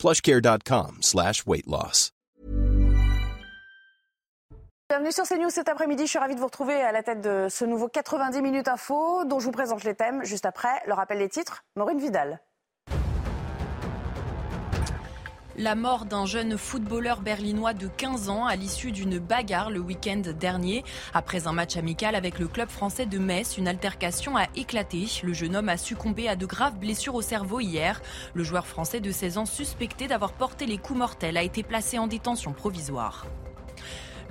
[0.00, 2.10] plushcare.com slash weight loss.
[4.88, 6.06] Bienvenue sur CNews cet après-midi.
[6.06, 9.24] Je suis ravie de vous retrouver à la tête de ce nouveau 90 minutes info
[9.24, 10.82] dont je vous présente les thèmes juste après.
[10.86, 12.40] Le rappel des titres, Maureen Vidal.
[15.60, 20.22] La mort d'un jeune footballeur berlinois de 15 ans à l'issue d'une bagarre le week-end
[20.40, 20.84] dernier.
[21.12, 25.04] Après un match amical avec le club français de Metz, une altercation a éclaté.
[25.22, 28.00] Le jeune homme a succombé à de graves blessures au cerveau hier.
[28.32, 31.98] Le joueur français de 16 ans suspecté d'avoir porté les coups mortels a été placé
[31.98, 33.26] en détention provisoire.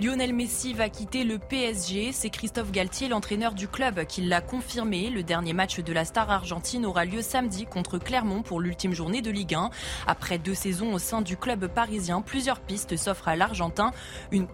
[0.02, 2.14] Lionel Messi va quitter le PSG.
[2.14, 5.10] C'est Christophe Galtier, l'entraîneur du club, qui l'a confirmé.
[5.10, 9.22] Le dernier match de la star argentine aura lieu samedi contre Clermont pour l'ultime journée
[9.22, 9.70] de Ligue 1.
[10.08, 13.92] Après deux saisons au sein du club parisien, plusieurs pistes s'offrent à l'Argentin.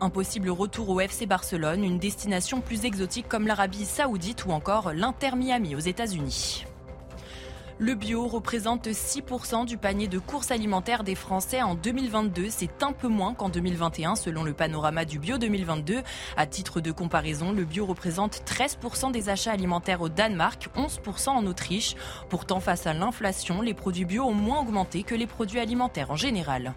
[0.01, 4.93] Un possible retour au FC Barcelone, une destination plus exotique comme l'Arabie Saoudite ou encore
[4.93, 6.65] l'Inter Miami aux États-Unis.
[7.77, 12.45] Le bio représente 6% du panier de courses alimentaires des Français en 2022.
[12.49, 16.01] C'est un peu moins qu'en 2021 selon le panorama du bio 2022.
[16.37, 21.45] À titre de comparaison, le bio représente 13% des achats alimentaires au Danemark, 11% en
[21.47, 21.97] Autriche.
[22.29, 26.15] Pourtant, face à l'inflation, les produits bio ont moins augmenté que les produits alimentaires en
[26.15, 26.75] général.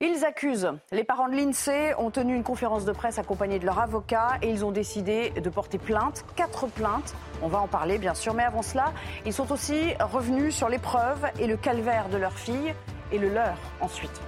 [0.00, 0.70] Ils accusent.
[0.92, 4.48] Les parents de l'INSEE ont tenu une conférence de presse accompagnée de leur avocat et
[4.48, 7.16] ils ont décidé de porter plainte, quatre plaintes.
[7.42, 8.92] On va en parler bien sûr, mais avant cela,
[9.26, 12.72] ils sont aussi revenus sur l'épreuve et le calvaire de leur fille
[13.10, 14.20] et le leur ensuite.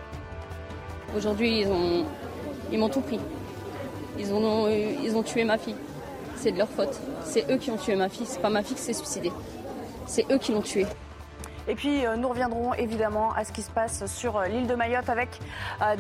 [1.17, 1.65] Aujourd'hui,
[2.73, 3.21] ils m'ont tout pris.
[4.19, 5.77] Ils ont, ils ont tué ma fille.
[6.35, 7.01] C'est de leur faute.
[7.23, 8.27] C'est eux qui ont tué ma fille.
[8.27, 9.31] C'est pas ma fille qui s'est suicidée.
[10.07, 10.87] C'est eux qui l'ont tuée.
[11.71, 15.39] Et puis nous reviendrons évidemment à ce qui se passe sur l'île de Mayotte avec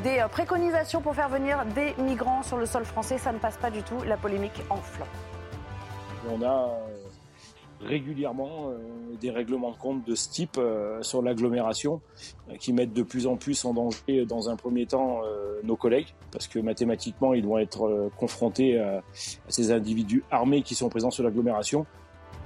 [0.03, 3.19] des préconisations pour faire venir des migrants sur le sol français.
[3.19, 5.05] Ça ne passe pas du tout, la polémique enfle.
[6.29, 6.77] On a
[7.81, 8.73] régulièrement
[9.21, 10.61] des règlements de compte de ce type
[11.03, 12.01] sur l'agglomération
[12.59, 15.21] qui mettent de plus en plus en danger dans un premier temps
[15.63, 19.03] nos collègues parce que mathématiquement ils vont être confrontés à
[19.47, 21.87] ces individus armés qui sont présents sur l'agglomération.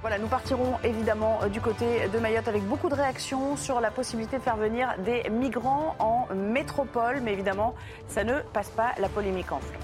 [0.05, 4.37] Voilà, nous partirons évidemment du côté de Mayotte avec beaucoup de réactions sur la possibilité
[4.37, 7.73] de faire venir des migrants en métropole, mais évidemment,
[8.07, 9.75] ça ne passe pas la polémique enfle.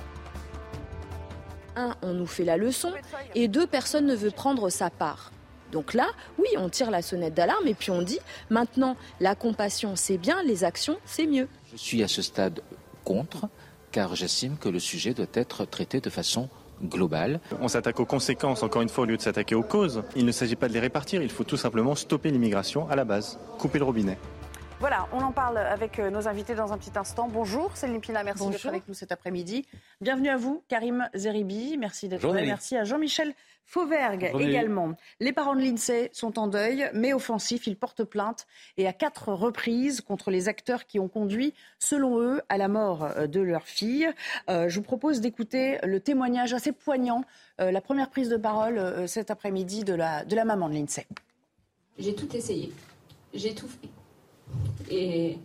[1.75, 2.93] Un, on nous fait la leçon,
[3.33, 5.31] et deux, personne ne veut prendre sa part.
[5.71, 6.05] Donc là,
[6.37, 8.19] oui, on tire la sonnette d'alarme et puis on dit,
[8.51, 11.47] maintenant, la compassion, c'est bien, les actions, c'est mieux.
[11.71, 12.61] Je suis à ce stade
[13.03, 13.47] contre,
[13.91, 16.47] car j'estime que le sujet doit être traité de façon
[16.83, 17.39] globale.
[17.61, 20.03] On s'attaque aux conséquences, encore une fois, au lieu de s'attaquer aux causes.
[20.15, 23.05] Il ne s'agit pas de les répartir, il faut tout simplement stopper l'immigration à la
[23.05, 24.17] base, couper le robinet.
[24.79, 27.29] Voilà, on en parle avec nos invités dans un petit instant.
[27.31, 29.67] Bonjour Céline Pina, merci d'être avec nous cet après-midi.
[30.01, 32.41] Bienvenue à vous, Karim Zeribi, merci d'être là.
[32.41, 33.35] Merci à Jean-Michel
[33.65, 34.95] Fauvergue également.
[35.19, 37.67] Les parents de l'INSEE sont en deuil, mais offensifs.
[37.67, 38.45] Ils portent plainte
[38.77, 43.07] et à quatre reprises contre les acteurs qui ont conduit, selon eux, à la mort
[43.27, 44.09] de leur fille.
[44.49, 47.23] Euh, je vous propose d'écouter le témoignage assez poignant,
[47.59, 50.73] euh, la première prise de parole euh, cet après-midi de la, de la maman de
[50.75, 51.07] l'INSEE.
[51.97, 52.71] J'ai tout essayé.
[53.33, 53.89] J'ai tout fait.
[54.93, 55.37] Et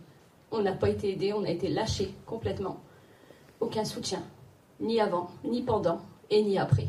[0.51, 2.81] on n'a pas été aidé, on a été lâché complètement.
[3.59, 4.21] Aucun soutien,
[4.79, 6.87] ni avant, ni pendant et ni après.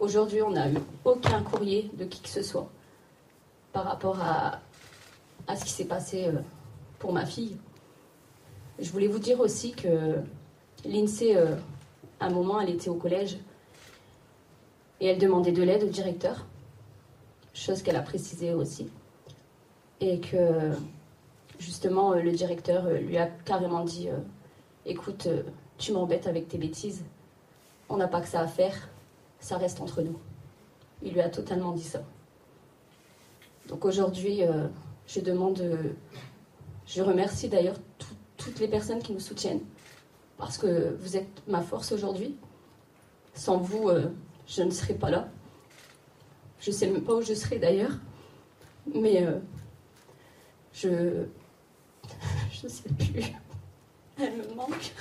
[0.00, 2.70] Aujourd'hui, on n'a eu aucun courrier de qui que ce soit
[3.74, 4.58] par rapport à,
[5.54, 6.30] ce qui s'est passé
[6.98, 7.58] pour ma fille.
[8.78, 10.16] Je voulais vous dire aussi que
[10.86, 11.36] l'INSEE,
[12.18, 13.36] à un moment, elle était au collège
[15.00, 16.46] et elle demandait de l'aide au directeur,
[17.52, 18.88] chose qu'elle a précisé aussi.
[20.00, 20.70] Et que
[21.58, 24.08] justement, le directeur lui a carrément dit
[24.86, 25.28] Écoute,
[25.76, 27.04] tu m'embêtes avec tes bêtises,
[27.90, 28.88] on n'a pas que ça à faire,
[29.40, 30.18] ça reste entre nous.
[31.02, 32.02] Il lui a totalement dit ça.
[33.68, 34.68] Donc aujourd'hui, euh,
[35.06, 35.92] je demande, euh,
[36.86, 37.76] je remercie d'ailleurs
[38.36, 39.62] toutes les personnes qui nous soutiennent,
[40.36, 42.36] parce que vous êtes ma force aujourd'hui.
[43.34, 44.10] Sans vous, euh,
[44.46, 45.28] je ne serais pas là.
[46.58, 47.92] Je ne sais même pas où je serais d'ailleurs,
[48.94, 49.24] mais
[50.72, 51.24] je
[52.52, 53.32] je sais plus.
[54.18, 54.92] Elle me manque.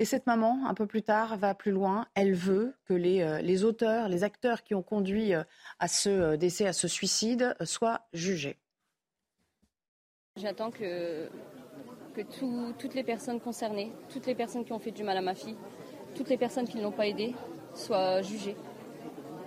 [0.00, 2.06] Et cette maman, un peu plus tard, va plus loin.
[2.14, 6.72] Elle veut que les, les auteurs, les acteurs qui ont conduit à ce décès, à
[6.72, 8.58] ce suicide, soient jugés.
[10.36, 11.28] J'attends que,
[12.12, 12.22] que
[12.76, 15.56] toutes les personnes concernées, toutes les personnes qui ont fait du mal à ma fille,
[16.16, 17.34] toutes les personnes qui ne l'ont pas aidée
[17.72, 18.56] soient jugées,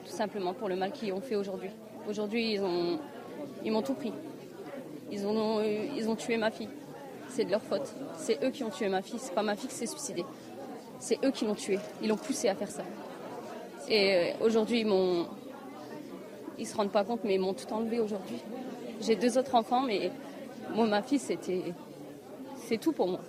[0.06, 1.72] tout simplement pour le mal qu'ils ont fait aujourd'hui.
[2.08, 3.00] Aujourd'hui, ils ont,
[3.66, 4.14] ils m'ont tout pris.
[5.12, 6.70] Ils ont, ils ont tué ma fille.
[7.30, 7.94] C'est de leur faute.
[8.18, 9.20] C'est eux qui ont tué ma fille.
[9.20, 10.26] C'est pas ma fille qui s'est suicidée.
[11.00, 11.80] C'est eux qui l'ont tuée.
[12.02, 12.84] Ils l'ont poussée à faire ça.
[13.88, 15.28] Et euh, aujourd'hui, ils m'ont,
[16.58, 18.42] ils se rendent pas compte, mais ils m'ont tout enlevé aujourd'hui.
[19.02, 20.12] J'ai deux autres enfants, mais
[20.74, 21.74] moi, ma fille, c'était,
[22.68, 23.22] c'est tout pour moi.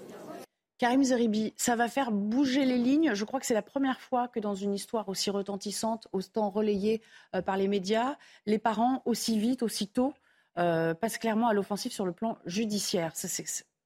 [0.79, 3.13] Karim Zeribi, ça va faire bouger les lignes.
[3.13, 7.03] Je crois que c'est la première fois que dans une histoire aussi retentissante, autant relayée
[7.35, 8.17] euh, par les médias,
[8.47, 10.15] les parents aussi vite, aussitôt,
[10.57, 13.13] euh, passent clairement à l'offensive sur le plan judiciaire.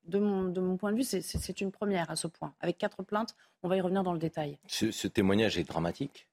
[0.04, 2.54] De, mon, point de vue, c'est une première à ce point.
[2.60, 4.58] Avec quatre plaintes, on va y revenir dans le détail.
[4.66, 6.28] Ce, témoignage est dramatique.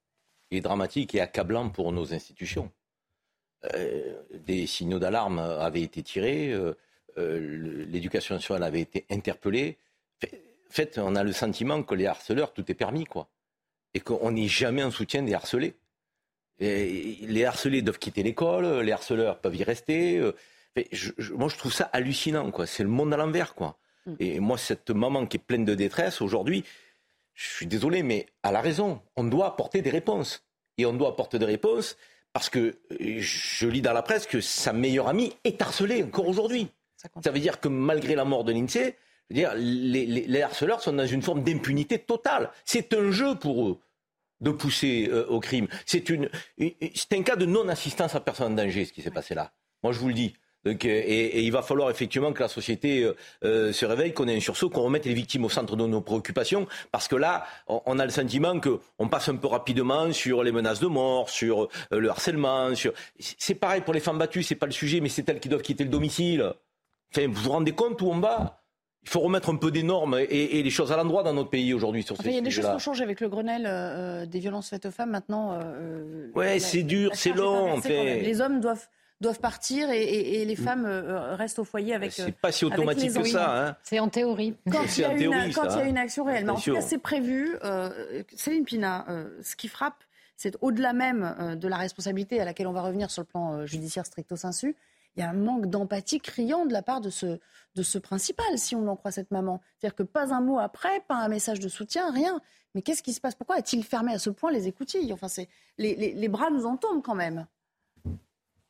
[0.51, 2.71] Il est dramatique et accablant pour nos institutions.
[3.75, 6.57] Euh, des signaux d'alarme avaient été tirés,
[7.17, 9.77] l'éducation nationale avait été interpellée
[10.69, 13.27] en fait, on a le sentiment que les harceleurs, tout est permis, quoi.
[13.95, 15.73] Et qu'on n'est jamais en soutien des harcelés.
[16.59, 20.21] les harcelés doivent quitter l'école, les harceleurs peuvent y rester.
[20.93, 21.23] Euh.
[21.35, 22.65] moi, je trouve ça hallucinant, quoi.
[22.65, 23.77] C'est le monde à l'envers, quoi.
[24.05, 24.13] Mm.
[24.19, 26.63] Et moi, cette maman qui est pleine de détresse, aujourd'hui,
[27.33, 29.01] je suis désolé, mais à la raison.
[29.15, 30.43] On doit apporter des réponses.
[30.77, 31.97] Et on doit apporter des réponses
[32.33, 36.69] parce que je lis dans la presse que sa meilleure amie est harcelée encore aujourd'hui.
[36.95, 38.95] Ça veut dire que malgré la mort de l'INSEE,
[39.29, 42.51] dire, les, harceleurs sont dans une forme d'impunité totale.
[42.65, 43.79] C'est un jeu pour eux
[44.41, 45.67] de pousser euh, au crime.
[45.85, 49.51] C'est un cas de non-assistance à personne en danger, ce qui s'est passé là.
[49.83, 50.33] Moi, je vous le dis.
[50.65, 53.09] Donc, euh, et, il va falloir effectivement que la société
[53.43, 56.01] euh, se réveille, qu'on ait un sursaut, qu'on remette les victimes au centre de nos
[56.01, 60.51] préoccupations, parce que là, on, a le sentiment qu'on passe un peu rapidement sur les
[60.51, 62.75] menaces de mort, sur le harcèlement.
[62.75, 62.93] Sur...
[63.19, 65.61] C'est pareil pour les femmes battues, c'est pas le sujet, mais c'est elles qui doivent
[65.61, 66.53] quitter le domicile.
[67.13, 68.59] Enfin, vous vous rendez compte où on va?
[69.03, 71.73] Il faut remettre un peu des normes et, les choses à l'endroit dans notre pays
[71.73, 74.39] aujourd'hui sur Il y a des choses qui ont changé avec le Grenelle euh, des
[74.39, 75.11] violences faites aux femmes.
[75.11, 77.79] Maintenant, euh, ouais, c'est dur, c'est long.
[77.87, 78.87] Les hommes doivent
[79.21, 80.57] doivent partir et, les mm.
[80.57, 82.11] femmes euh, restent au foyer avec.
[82.11, 83.67] C'est pas si automatique que ça.
[83.67, 83.75] Hein.
[83.83, 84.55] C'est en théorie.
[84.71, 86.45] Quand il y a, une, quand il y a une action réelle.
[86.45, 87.55] Mais en tout cas, c'est prévu.
[88.35, 89.05] Céline Pina,
[89.41, 90.03] ce qui frappe,
[90.37, 94.05] c'est au-delà même de la responsabilité à laquelle on va revenir sur le plan judiciaire
[94.05, 94.75] stricto sensu
[95.15, 97.39] il y a un manque d'empathie criant de la part de ce,
[97.75, 99.61] de ce principal, si on en croit cette maman.
[99.77, 102.39] C'est-à-dire que pas un mot après, pas un message de soutien, rien.
[102.73, 103.35] Mais qu'est-ce qui se passe?
[103.35, 105.11] Pourquoi a-t-il fermé à ce point les écoutilles?
[105.11, 107.47] Enfin, c'est les, les, bras nous en tombent quand même.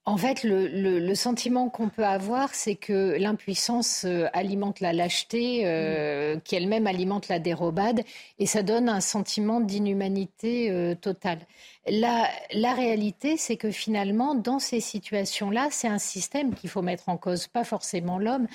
[0.09, 6.35] En fait, le, sentiment qu'on peut avoir, c'est que l'impuissance euh, alimente la lâcheté, euh,
[6.35, 6.41] mm.
[6.41, 8.01] qui elle-même alimente la dérobade,
[8.39, 11.37] et ça donne un sentiment d'inhumanité euh, totale.
[11.87, 12.27] La,
[12.73, 17.45] réalité, c'est que finalement, dans ces situations-là, c'est un système qu'il faut mettre en cause,
[17.45, 18.47] pas forcément l'homme.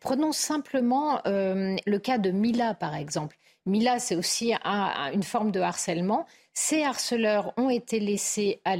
[0.00, 3.36] prenons simplement le cas de Mila, par exemple.
[3.66, 6.24] Mila, c'est aussi une forme de harcèlement.
[6.60, 8.76] Ces harceleurs ont été laissés à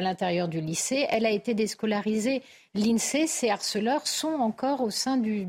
[0.00, 1.06] l'intérieur du lycée.
[1.08, 2.42] Elle a été déscolarisée.
[2.74, 5.44] L'INSEE, ces harceleurs sont encore au sein du,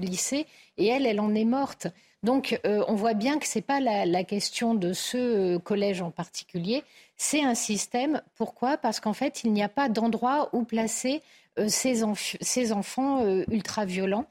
[0.00, 0.46] lycée
[0.78, 1.88] et elle, elle en est morte.
[2.22, 6.00] Donc euh, on voit bien que ce n'est pas la, question de ce euh, collège
[6.00, 6.84] en particulier,
[7.18, 8.22] c'est un système.
[8.36, 8.78] Pourquoi?
[8.78, 11.20] Parce qu'en fait, il n'y a pas d'endroit où placer
[11.58, 14.24] euh, ces, enfants ultra-violents.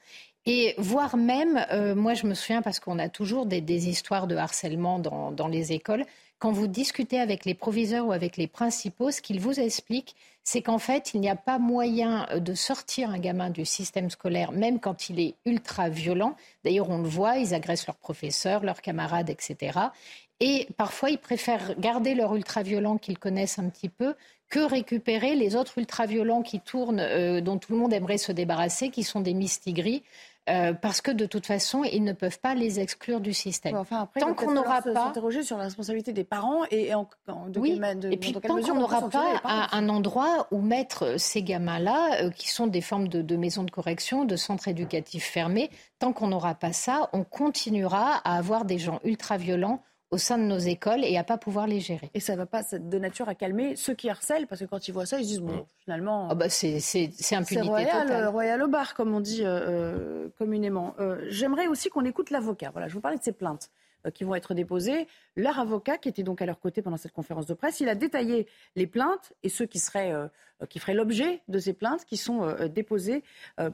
[0.47, 1.63] Et voire même,
[1.95, 6.05] moi je me souviens, parce qu'on a toujours des, histoires de harcèlement dans les écoles,
[6.39, 10.61] quand vous discutez avec les proviseurs ou avec les principaux, ce qu'ils vous expliquent, c'est
[10.61, 14.51] qu'en fait, il n'y a pas moyen euh, de sortir un gamin du système scolaire,
[14.51, 16.35] même quand il est ultra violent.
[16.63, 19.77] D'ailleurs, on le voit, ils agressent leurs professeurs, leurs camarades, etc.
[20.39, 24.15] Et parfois, ils préfèrent garder leur ultra-violent qu'ils connaissent un petit peu
[24.49, 28.89] que récupérer les autres ultra-violents qui tournent, euh, dont tout le monde aimerait se débarrasser,
[28.89, 30.03] qui sont des mistigris,
[30.49, 33.75] euh, parce que de toute façon, ils ne peuvent pas les exclure du système.
[33.75, 37.07] Enfin, après, tant qu'on n'aura pas s'interroger sur la responsabilité des parents et en,
[37.47, 37.79] de oui.
[38.11, 42.67] et puis tant qu'on n'aura pas un, endroit où mettre ces gamins-là, euh, qui sont
[42.67, 46.73] des formes de, de maisons de correction, de centres éducatifs fermés, tant qu'on n'aura pas
[46.73, 51.17] ça, on continuera à avoir des gens ultra violents au sein de nos écoles et
[51.17, 52.09] à pas pouvoir les gérer.
[52.13, 54.65] Et ça ne va pas être de nature à calmer ceux qui harcèlent, parce que
[54.65, 56.29] quand ils voient ça, ils se disent, bon, finalement...
[56.31, 56.79] Oh bah c'est
[57.31, 58.27] impunité royal, totale.
[58.27, 60.95] royal au bar, comme on dit euh, euh, communément.
[60.99, 62.71] Euh, j'aimerais aussi qu'on écoute l'avocat.
[62.71, 63.69] Voilà, je vous parlais de ces plaintes
[64.13, 65.07] qui vont être déposées.
[65.35, 67.95] Leur avocat, qui était donc à leur côté pendant cette conférence de presse, il a
[67.95, 68.47] détaillé
[68.77, 70.13] les plaintes et ceux qui, seraient,
[70.69, 73.23] qui feraient l'objet de ces plaintes qui sont déposées.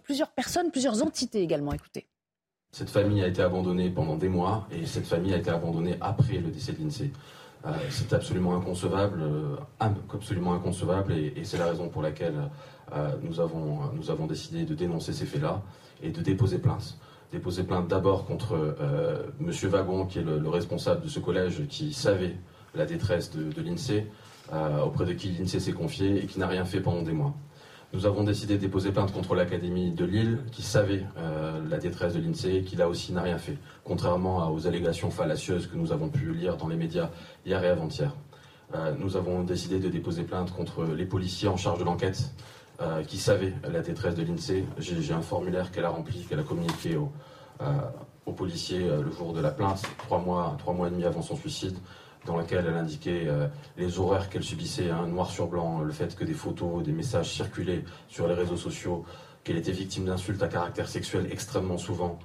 [0.01, 1.73] plusieurs personnes, plusieurs entités également.
[1.73, 2.07] Écoutez.
[2.75, 6.39] Cette famille a été abandonnée pendant des mois et cette famille a été abandonnée après
[6.39, 7.09] le décès de l'INSEE.
[7.89, 9.23] c'est absolument inconcevable,
[9.79, 12.35] absolument inconcevable, et, c'est la raison pour laquelle
[13.23, 15.61] nous, avons, nous avons décidé de dénoncer ces faits-là
[16.03, 16.97] et de déposer plainte
[17.31, 19.51] déposer plainte d'abord contre euh, M.
[19.69, 22.35] Wagon, qui est le, responsable de ce collège, qui savait
[22.73, 24.07] la détresse de, l'INSEE,
[24.53, 27.33] euh, auprès de qui l'INSEE s'est confié et qui n'a rien fait pendant des mois.
[27.93, 32.13] Nous avons décidé de déposer plainte contre l'Académie de Lille, qui savait euh, la détresse
[32.13, 35.91] de l'INSEE et qui là aussi n'a rien fait, contrairement aux allégations fallacieuses que nous
[35.91, 37.09] avons pu lire dans les médias
[37.45, 38.11] hier et avant-hier.
[38.99, 42.33] nous avons décidé de déposer plainte contre les policiers en charge de l'enquête,
[42.81, 44.65] euh, qui savait la détresse de l'INSEE.
[44.79, 47.09] J'ai un formulaire qu'elle a rempli, qu'elle a communiqué aux
[48.25, 51.37] au euh, policiers euh, le jour de la plainte, trois mois et demi avant son
[51.37, 51.77] suicide,
[52.25, 53.27] dans lequel elle indiquait
[53.77, 57.31] les horreurs qu'elle subissait, hein, noir sur blanc, le fait que des photos, des messages
[57.33, 59.05] circulaient sur les réseaux sociaux,
[59.43, 62.19] qu'elle était victime d'insultes à caractère sexuel extrêmement souvent,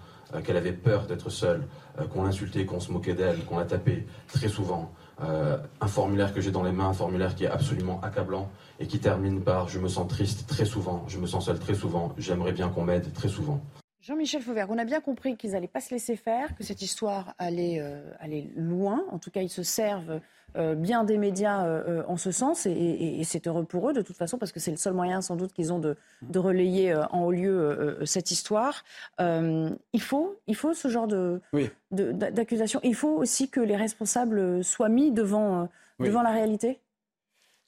[0.45, 1.67] qu'elle avait peur d'être seule,
[2.13, 4.93] qu'on l'insultait, qu'on se moquait d'elle, qu'on la tapait très souvent.
[5.19, 8.99] un formulaire que j'ai dans les mains, un formulaire qui est absolument accablant et qui
[8.99, 12.53] termine par Je me sens triste très souvent, je me sens seul très souvent, j'aimerais
[12.53, 13.61] bien qu'on m'aide très souvent.
[14.03, 17.35] Jean-Michel Fauvert, on a bien compris qu'ils n'allaient pas se laisser faire, que cette histoire
[17.37, 19.05] allait, euh, aller loin.
[19.11, 20.21] En tout cas, ils se servent
[20.57, 24.17] euh, bien des médias euh, en ce sens, et, c'est heureux pour eux de toute
[24.17, 25.97] façon, parce que c'est le seul moyen sans doute qu'ils ont de,
[26.35, 28.85] relayer en haut lieu cette histoire.
[29.19, 31.43] il, faut, il faut ce genre de,
[31.91, 32.81] d'accusation.
[32.83, 36.81] Il faut aussi que les responsables soient mis devant, devant la réalité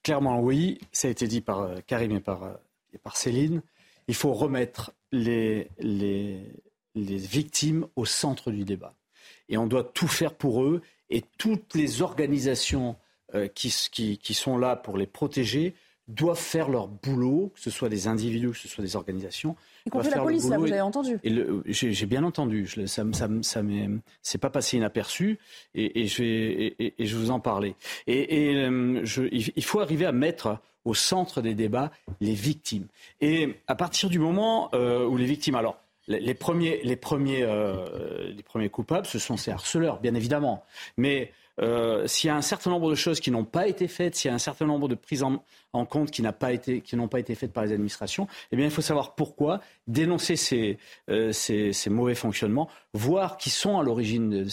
[0.02, 0.80] Clairement, oui.
[0.90, 2.58] Ça a été dit par Karim et par,
[2.92, 3.62] et par Céline.
[4.08, 6.40] Il faut remettre les, les,
[6.94, 8.94] victimes au centre du débat.
[9.48, 10.82] Et on doit tout faire pour eux.
[11.10, 12.96] Et toutes les organisations
[13.34, 15.74] euh, qui, qui, qui, sont là pour les protéger
[16.08, 19.56] doivent faire leur boulot, que ce soit des individus, que ce soit des organisations.
[19.86, 21.18] Y compris la police, là, vous avez entendu.
[21.66, 22.66] J'ai bien entendu.
[22.66, 23.62] Je, ça, ça, ça
[24.22, 25.38] c'est pas passé inaperçu,
[25.74, 27.74] et, et, je vais, et, et, je vous en parler.
[28.06, 32.86] Et, euh, je, il faut arriver à mettre au centre des débats les victimes.
[33.20, 38.32] Et à partir du moment euh, où les victimes, alors les premiers, les premiers, euh,
[38.34, 40.64] les premiers coupables, ce sont ces harceleurs, bien évidemment.
[40.96, 44.14] Mais euh, s'il y a un certain nombre de choses qui n'ont pas été faites,
[44.14, 45.42] s'il y a un certain nombre de prises en,
[45.86, 48.82] compte qui n'ont pas, été, pas été faites par les administrations, eh bien, il faut
[48.82, 50.78] savoir pourquoi, dénoncer ces,
[51.10, 54.46] euh, ces, mauvais fonctionnements, voir qui sont à l'origine,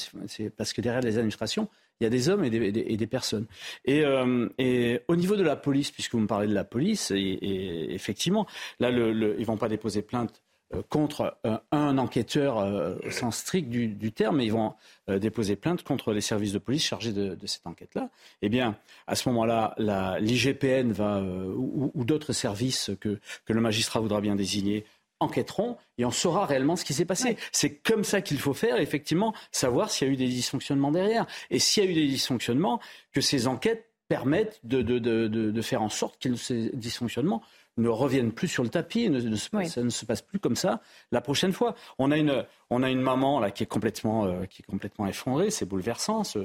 [0.58, 3.46] parce que derrière les administrations, il y a des hommes et des, personnes.
[3.84, 7.12] Et, euh, et, au niveau de la police, puisque vous me parlez de la police,
[7.12, 8.48] et, effectivement,
[8.80, 10.42] là, ils ne vont pas déposer plainte
[10.90, 14.74] contre euh, un enquêteur euh, au sens strict du, terme, mais ils vont
[15.08, 18.10] déposer plainte contre les services de police chargés de, cette enquête-là.
[18.42, 19.76] Eh bien, à ce moment-là,
[20.20, 24.86] l'IGPN va ou, d'autres services que, que le magistrat voudra bien désigner
[25.20, 27.38] enquêteront et on saura réellement ce qui s'est passé.
[27.52, 31.26] C'est comme ça qu'il faut faire, effectivement, savoir s'il y a eu des dysfonctionnements derrière.
[31.50, 32.80] Et s'il y a eu des dysfonctionnements,
[33.12, 37.44] que ces enquêtes permettent de, de, de, de faire en sorte que ces dysfonctionnements
[37.80, 40.82] ne reviennent plus sur le tapis, ne, ça ne se passe plus comme ça
[41.12, 41.76] la prochaine fois.
[41.98, 45.08] On a une, on a une maman là qui est complètement, euh, qui est complètement
[45.08, 46.24] effondrée, c'est bouleversant.
[46.24, 46.40] Ce,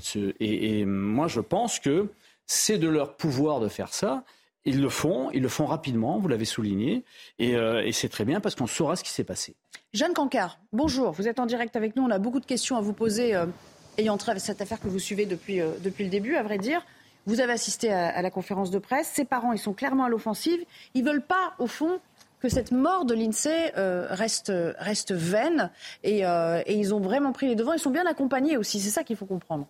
[0.00, 2.08] ce, et, moi, je pense que
[2.46, 4.24] c'est de leur pouvoir de faire ça.
[4.64, 7.04] Ils le font, ils le font rapidement, vous l'avez souligné,
[7.38, 9.54] et, euh, et c'est très bien parce qu'on saura ce qui s'est passé.
[9.92, 12.80] Jeanne Cancard, bonjour, vous êtes en direct avec nous, on a beaucoup de questions à
[12.80, 13.46] vous poser, euh,
[13.96, 16.84] ayant trait cette affaire que vous suivez depuis, depuis le début, à vrai dire.
[17.26, 19.08] Vous avez assisté à, la conférence de presse.
[19.08, 20.64] Ses parents, ils sont clairement à l'offensive.
[20.94, 21.98] Ils veulent pas, au fond,
[22.40, 25.70] que cette mort de l'INSEE euh, reste, reste vaine.
[26.04, 27.72] Et, euh, et ils ont vraiment pris les devants.
[27.72, 28.80] Ils sont bien accompagnés aussi.
[28.80, 29.66] C'est ça qu'il faut comprendre.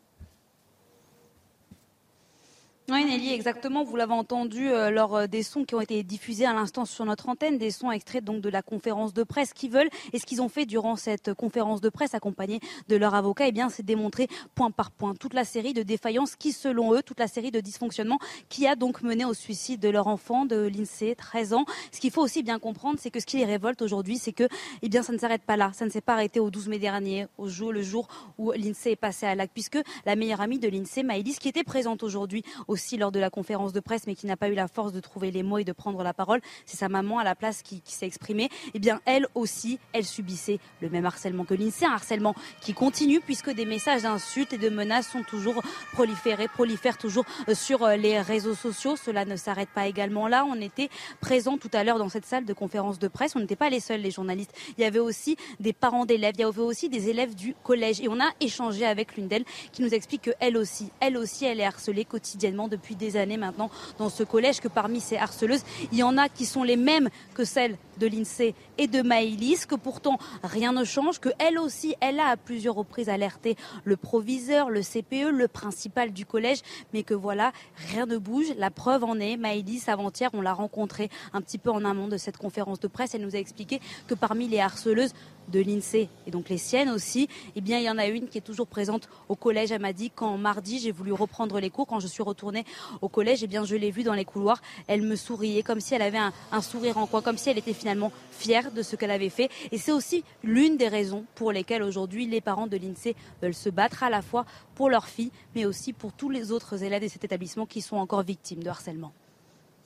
[2.88, 3.82] Oui, Nelly, exactement.
[3.82, 7.04] Vous l'avez entendu euh, lors euh, des sons qui ont été diffusés à l'instant sur
[7.04, 9.88] notre antenne, des sons extraits donc de la conférence de presse qu'ils veulent.
[10.12, 13.52] Et ce qu'ils ont fait durant cette conférence de presse, accompagnés de leur avocat, eh
[13.52, 17.18] bien, c'est démontrer point par point toute la série de défaillances qui, selon eux, toute
[17.18, 21.16] la série de dysfonctionnements qui a donc mené au suicide de leur enfant, de l'INSEE,
[21.16, 21.64] 13 ans.
[21.90, 24.46] Ce qu'il faut aussi bien comprendre, c'est que ce qui les révolte aujourd'hui, c'est que,
[24.82, 25.72] eh bien, ça ne s'arrête pas là.
[25.74, 28.06] Ça ne s'est pas arrêté au 12 mai dernier, au jour, le jour
[28.38, 31.64] où l'INSEE est passé à l'acte, puisque la meilleure amie de l'INSEE, Maëlys, qui était
[31.64, 32.44] présente aujourd'hui
[32.76, 35.00] aussi lors de la conférence de presse, mais qui n'a pas eu la force de
[35.00, 36.42] trouver les mots et de prendre la parole.
[36.66, 38.50] C'est sa maman à la place qui, s'est exprimée.
[38.74, 43.20] Eh bien, elle aussi, elle subissait le même harcèlement que l'INSEE, un harcèlement qui continue
[43.20, 45.62] puisque des messages d'insultes et de menaces sont toujours
[45.94, 48.96] proliférés, prolifèrent toujours euh, sur euh, les réseaux sociaux.
[48.96, 50.44] Cela ne s'arrête pas également là.
[50.44, 50.90] On était
[51.22, 53.34] présents tout à l'heure dans cette salle de conférence de presse.
[53.36, 54.52] On n'était pas les seuls, les journalistes.
[54.76, 58.02] Il y avait aussi des parents d'élèves, il y avait aussi des élèves du collège.
[58.02, 61.60] Et on a échangé avec l'une d'elles qui nous explique qu'elle aussi, elle aussi, elle
[61.60, 65.98] est harcelée quotidiennement depuis des années maintenant dans ce collège, que parmi ces harceleuses, il
[65.98, 69.74] y en a qui sont les mêmes que celles de l'INSEE et de Maëlys, que
[69.74, 74.70] pourtant rien ne change, que elle aussi, elle a à plusieurs reprises alerté le proviseur,
[74.70, 76.60] le CPE, le principal du collège,
[76.92, 77.52] mais que voilà,
[77.92, 78.46] rien ne bouge.
[78.58, 82.16] La preuve en est, Maëlys, avant-hier, on l'a rencontrée un petit peu en amont de
[82.16, 83.14] cette conférence de presse.
[83.14, 85.12] Elle nous a expliqué que parmi les harceleuses,
[85.48, 88.38] de l'INSEE et donc les siennes aussi, eh bien, il y en a une qui
[88.38, 89.72] est toujours présente au collège.
[89.72, 92.64] Elle m'a dit quand mardi, j'ai voulu reprendre les cours, quand je suis retournée
[93.00, 94.60] au collège, eh bien, je l'ai vue dans les couloirs.
[94.86, 97.58] Elle me souriait comme si elle avait un, un sourire en coin, comme si elle
[97.58, 99.48] était finalement fière de ce qu'elle avait fait.
[99.70, 103.70] Et c'est aussi l'une des raisons pour lesquelles aujourd'hui les parents de l'INSEE veulent se
[103.70, 107.08] battre à la fois pour leurs filles, mais aussi pour tous les autres élèves de
[107.08, 109.12] cet établissement qui sont encore victimes de harcèlement.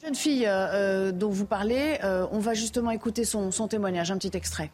[0.02, 4.10] Jeune fille euh, euh dont vous parlez, euh, on va justement écouter son, son témoignage,
[4.10, 4.70] un petit extrait.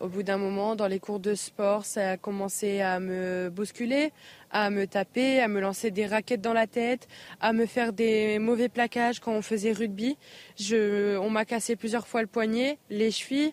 [0.00, 4.12] Au bout d'un moment, dans les cours de sport, ça a commencé à me bousculer,
[4.52, 7.08] à me taper, à me lancer des raquettes dans la tête,
[7.40, 10.16] à me faire des mauvais plaquages quand on faisait rugby.
[10.58, 13.52] Je, on m'a cassé plusieurs fois le poignet, les chevilles.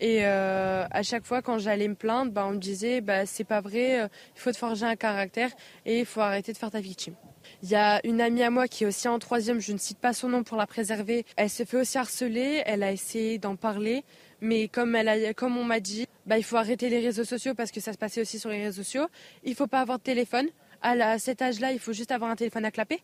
[0.00, 3.44] Et euh, à chaque fois, quand j'allais me plaindre, bah, on me disait bah, c'est
[3.44, 5.50] pas vrai, euh, il faut te forger un caractère
[5.86, 7.14] et il faut arrêter de faire ta victime.
[7.62, 9.98] Il y a une amie à moi qui est aussi en troisième, je ne cite
[9.98, 11.24] pas son nom pour la préserver.
[11.36, 14.04] Elle se fait aussi harceler, elle a essayé d'en parler.
[14.42, 17.54] Mais comme, elle a, comme on m'a dit, bah, il faut arrêter les réseaux sociaux
[17.54, 19.06] parce que ça se passait aussi sur les réseaux sociaux.
[19.44, 20.48] Il ne faut pas avoir de téléphone.
[20.82, 23.00] À, cet âge-là, il faut juste avoir un téléphone à clapper.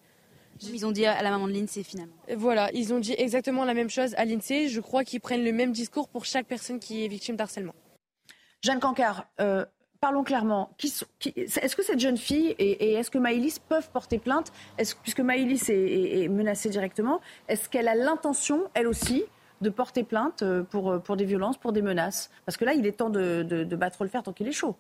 [0.60, 2.12] Ils ont dit à la maman de l'INSEE finalement.
[2.36, 4.66] Voilà, ils ont dit exactement la même chose à l'INSEE.
[4.66, 7.74] Je crois qu'ils prennent le même discours pour chaque personne qui est victime d'harcèlement.
[8.60, 9.64] Jeanne Cancard, euh,
[10.00, 10.70] parlons clairement.
[11.36, 14.50] est-ce que cette jeune fille et, est-ce que Maïlis peuvent porter plainte?
[15.04, 19.22] Puisque Maïlis est menacée directement, est-ce qu'elle a l'intention, elle aussi,
[19.60, 22.74] de porter plainte euh, pour, euh, pour des violences, pour des menaces Parce que là,
[22.74, 24.76] il est temps de, de battre le fer tant qu'il est chaud.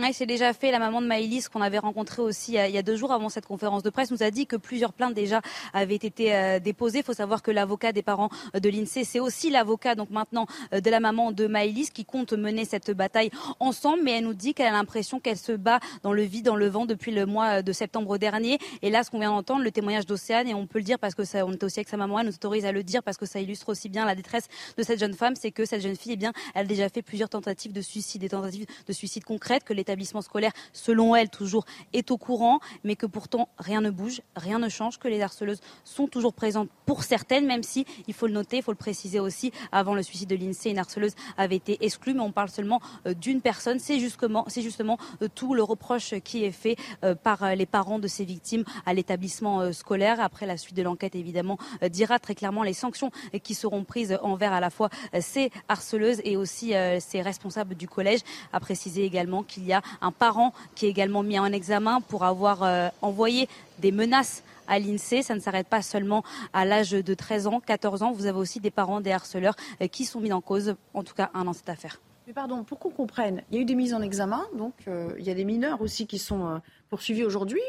[0.00, 0.70] Oui, c'est déjà fait.
[0.70, 3.44] La maman de Maëlys, qu'on avait rencontrée aussi il y, a, deux jours avant cette
[3.44, 5.42] conférence de presse, nous a dit que plusieurs plaintes déjà
[5.74, 7.00] avaient été euh, déposées.
[7.00, 10.80] Il faut savoir que l'avocat des parents de l'INSEE, c'est aussi l'avocat donc maintenant euh,
[10.80, 13.30] de la maman de Maëlys qui compte mener cette bataille
[13.60, 14.02] ensemble.
[14.02, 16.68] Mais elle nous dit qu'elle a l'impression qu'elle se bat dans le vide, dans le
[16.68, 18.58] vent depuis le mois de septembre dernier.
[18.80, 21.14] Et là, ce qu'on vient d'entendre, le témoignage d'Océane, et on peut le dire parce
[21.14, 23.18] que ça, on était aussi avec sa maman, elle nous autorise à le dire parce
[23.18, 25.96] que ça illustre aussi bien la détresse de cette jeune femme, c'est que cette jeune
[25.96, 29.24] fille, eh bien, elle a déjà fait plusieurs tentatives de suicide, des tentatives de suicide
[29.24, 33.90] concrètes que l'établissement scolaire, selon elle, toujours est au courant, mais que pourtant rien ne
[33.90, 38.14] bouge, rien ne change, que les harceleuses sont toujours présentes pour certaines, même si, il
[38.14, 41.14] faut le noter, il faut le préciser aussi, avant le suicide de l'INSEE, une harceleuse
[41.36, 43.78] avait été exclue, mais on parle seulement euh, d'une personne.
[43.78, 47.98] C'est justement, c'est justement euh, tout le reproche qui est fait euh, par les parents
[47.98, 50.20] de ces victimes à l'établissement scolaire.
[50.20, 51.58] Après la suite de l'enquête, évidemment,
[51.90, 53.10] dira très clairement les sanctions
[53.42, 54.90] qui seront prises envers à la fois
[55.20, 58.20] ces harceleuses et aussi ces responsables du collège.
[58.52, 62.24] A préciser également qu'il y a un parent qui est également mis en examen pour
[62.24, 65.22] avoir euh, envoyé des menaces à l'INSEE.
[65.22, 68.12] Ça ne s'arrête pas seulement à l'âge de 13 ans, 14 ans.
[68.12, 71.14] Vous avez aussi des parents, des harceleurs euh, qui sont mis en cause, en tout
[71.14, 72.00] cas un dans cette affaire.
[72.26, 75.12] Mais pardon, pour qu'on comprenne, il y a eu des mises en examen, donc euh,
[75.18, 77.62] il y a des mineurs aussi qui sont poursuivis aujourd'hui,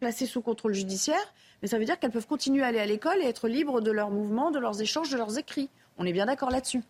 [0.00, 3.18] placés sous contrôle judiciaire, mais ça veut dire qu'elles peuvent continuer à aller à l'école
[3.20, 5.68] et être libres de leurs mouvements, de leurs échanges, de leurs écrits.
[5.98, 6.82] On est bien d'accord là-dessus.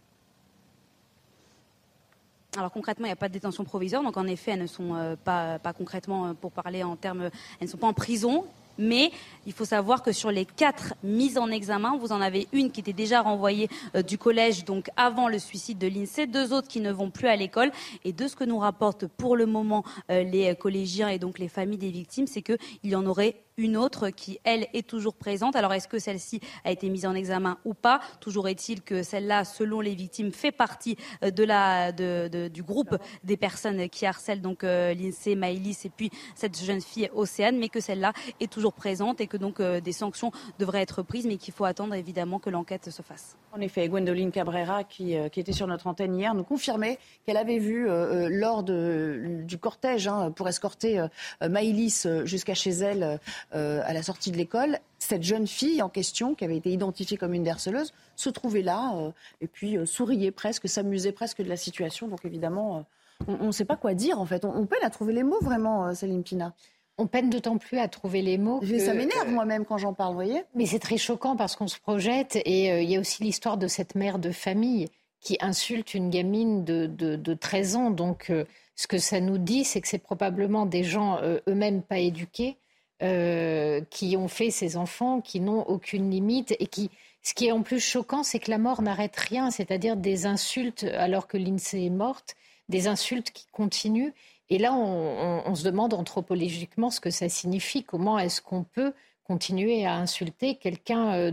[2.59, 4.95] Alors concrètement, il n'y a pas de détention provisoire, donc en effet, elles ne sont
[4.95, 7.23] euh, pas, concrètement, euh, pour parler en termes,
[7.61, 8.45] elles ne sont pas en prison,
[8.79, 9.13] mais
[9.47, 12.81] il faut savoir que sur les quatre mises en examen, vous en avez une qui
[12.81, 16.81] était déjà renvoyée euh, du collège, donc avant le suicide de l'INSEE, deux autres qui
[16.81, 17.71] ne vont plus à l'école.
[18.05, 21.79] Et de ce que nous rapportent pour le moment les collégiens et donc les familles
[21.79, 25.57] des victimes, c'est qu'il y en aurait une autre qui, elle, est toujours présente.
[25.57, 28.01] Alors, est-ce que celle-ci a été mise en examen ou pas?
[28.21, 33.37] Toujours est-il que celle-là, selon les victimes, fait partie euh, de la, du groupe des
[33.37, 37.81] personnes qui harcèlent donc euh, l'INSEE, Maëlys et puis cette jeune fille Océane, mais que
[37.81, 41.53] celle-là est toujours présente et que donc euh, des sanctions devraient être prises, mais qu'il
[41.53, 43.37] faut attendre évidemment que l'enquête se fasse.
[43.53, 47.89] En effet, Gwendoline Cabrera, qui, était sur notre antenne hier, nous confirmait qu'elle avait vu
[47.89, 51.07] lors du cortège hein, pour escorter
[51.41, 53.19] Maëlys jusqu'à chez elle
[53.55, 57.17] euh, à la sortie de l'école, cette jeune fille en question, qui avait été identifiée
[57.17, 61.49] comme une harceleuse, se trouvait là euh, et puis euh, souriait presque, s'amusait presque de
[61.49, 62.09] la situation.
[62.09, 62.85] Donc évidemment,
[63.27, 64.45] on ne sait pas quoi dire en fait.
[64.45, 66.53] On, peine à trouver les mots vraiment, Céline Pina.
[66.99, 68.61] On peine d'autant plus à trouver les mots.
[68.81, 70.43] Ça m'énerve moi-même quand j'en parle, voyez.
[70.55, 73.67] Mais c'est très choquant parce qu'on se projette et il y a aussi l'histoire de
[73.67, 74.89] cette mère de famille
[75.21, 77.91] qui insulte une gamine de, de 13 ans.
[77.91, 78.31] Donc
[78.75, 82.59] ce que ça nous dit, c'est que c'est probablement des gens eux-mêmes pas éduqués
[83.03, 86.91] euh, qui ont fait ces enfants, qui n'ont aucune limite et qui.
[87.23, 90.85] Ce qui est en plus choquant, c'est que la mort n'arrête rien, c'est-à-dire des insultes
[90.85, 92.37] alors que l'INSEE est morte,
[92.69, 94.13] des insultes qui continuent.
[94.51, 97.85] Et là, on, se demande anthropologiquement ce que ça signifie.
[97.85, 101.33] Comment est-ce qu'on peut continuer à insulter quelqu'un euh,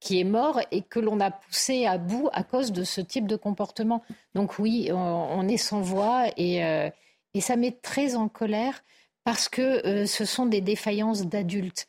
[0.00, 3.26] qui est mort et que l'on a poussé à bout à cause de ce type
[3.26, 4.02] de comportement
[4.34, 6.90] Donc oui, on, est sans voix et, euh,
[7.34, 8.82] et, ça met très en colère
[9.30, 11.86] parce que euh, ce sont des défaillances d'adultes.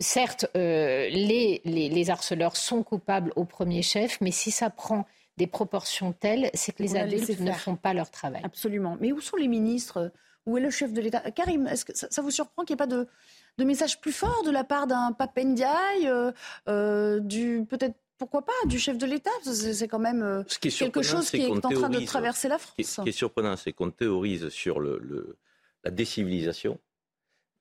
[0.00, 5.06] Certes, les, les, les harceleurs sont coupables au premier chef, mais si ça prend
[5.38, 8.42] des proportions telles, c'est que les adultes ne font pas leur travail.
[8.44, 8.98] Absolument.
[9.00, 10.12] Mais où sont les ministres?
[10.44, 11.20] Où est le chef de l'État?
[11.30, 13.06] Karim, est-ce que ça, vous surprend qu'il n'y ait pas de,
[13.58, 16.32] de, message plus fort de la part d'un Papendiaï, euh,
[16.68, 19.30] euh, du peut-être pourquoi pas, du chef de l'État?
[19.44, 22.74] C'est quand même euh, quelque chose qui est, en train de traverser la France.
[22.78, 25.36] Ce qui est, surprenant, c'est qu'on théorise sur le,
[25.84, 26.78] la décivilisation.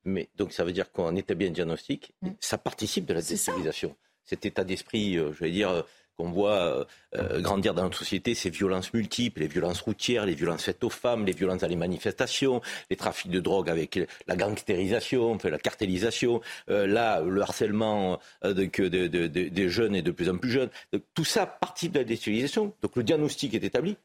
[0.03, 2.29] Mais, donc ça veut dire qu'on établit un diagnostic, mm.
[2.39, 3.95] ça participe de la décivilisation.
[4.23, 5.85] Cet état d'esprit, je vais dire,
[6.17, 10.33] qu'on voit euh, euh, grandir dans notre société, ces violences multiples, les violences routières, les
[10.33, 14.35] violences faites aux femmes, les violences dans les manifestations, les trafics de drogue avec la
[14.35, 20.69] gangsterisation, la cartélisation, euh, là, le harcèlement des jeunes et de plus en plus jeunes.
[21.13, 22.73] tout ça participe de la décivilisation.
[22.81, 23.95] Donc le diagnostic est établi,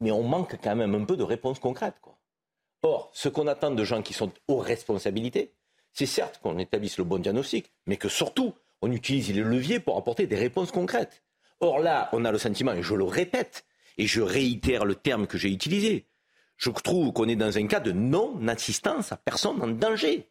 [0.00, 1.96] mais on manque quand même un peu de réponses concrètes.
[2.02, 2.19] Quoi.
[2.82, 5.52] Or, ce qu'on attend de gens qui sont aux responsabilités,
[5.92, 9.96] c'est certes qu'on établisse le bon diagnostic, mais que surtout, on utilise les leviers pour
[9.96, 11.22] apporter des réponses concrètes.
[11.60, 13.64] Or là, on a le sentiment, et je le répète,
[13.98, 16.06] et je réitère le terme que j'ai utilisé,
[16.60, 20.28] je trouve qu'on est dans un cas de non-assistance à personne en danger.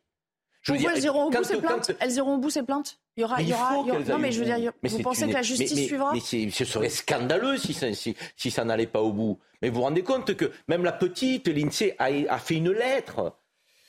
[0.73, 3.21] Je dire, elles iront au bout ces plaintes Elles iront au bout ces plaintes Il
[3.21, 5.86] y aura, il y aura, non mais je veux dire, vous pensez que la justice
[5.86, 9.39] suivra Mais ce serait scandaleux si ça, si, ça n'allait pas au bout.
[9.62, 13.36] Mais vous vous rendez compte que même la petite, l'INSEE, a, a fait une lettre.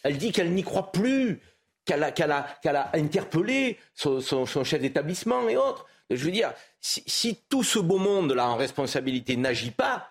[0.02, 1.40] Elle dit qu'elle n'y croit plus
[1.84, 4.20] qu'elle a, interpellé son,
[4.64, 5.86] chef d'établissement et autres.
[6.10, 10.08] Je veux dire, si, tout ce beau monde-là en responsabilité n'agit pas,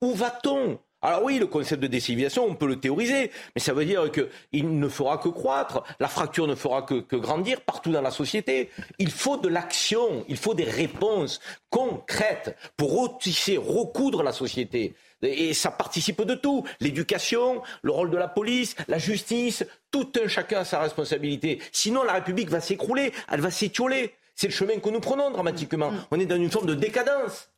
[0.00, 0.78] où va-t-on?
[1.02, 4.78] Alors oui, le concept de décivilisation, on peut le théoriser, mais ça veut dire qu'il
[4.78, 8.70] ne fera que croître, la fracture ne fera que, que grandir partout dans la société.
[8.98, 14.94] Il faut de l'action, il faut des réponses concrètes pour retisser, recoudre la société.
[15.22, 16.64] Et ça participe de tout.
[16.80, 21.60] L'éducation, le rôle de la police, la justice, tout un chacun a sa responsabilité.
[21.72, 24.14] Sinon, la République va s'écrouler, elle va s'étioler.
[24.34, 25.90] C'est le chemin que nous prenons dramatiquement.
[25.90, 26.04] Mm.
[26.12, 27.49] On est dans une forme de décadence.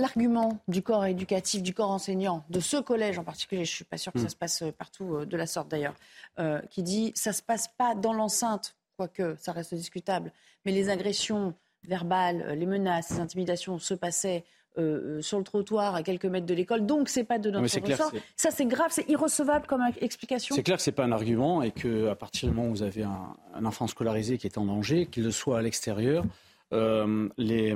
[0.00, 3.84] L'argument du corps éducatif, du corps enseignant, de ce collège en particulier, je ne suis
[3.84, 4.30] pas sûre que ça mm.
[4.30, 5.94] se passe partout euh, de la sorte d'ailleurs,
[6.38, 10.32] euh, qui dit ça ne se passe pas dans l'enceinte, quoique ça reste discutable,
[10.64, 11.54] mais les agressions
[11.86, 14.44] verbales, les menaces, les intimidations se passaient
[14.78, 16.86] euh, euh, sur le trottoir à quelques mètres de l'école.
[16.86, 18.12] Donc c'est pas de notre ressort.
[18.36, 20.54] Ça c'est grave, c'est irrecevable comme explication.
[20.54, 22.82] C'est clair que c'est pas un argument et que à partir du moment où vous
[22.84, 26.24] avez un, un enfant scolarisé qui est en danger, qu'il le soit à l'extérieur,
[26.72, 27.74] euh, les,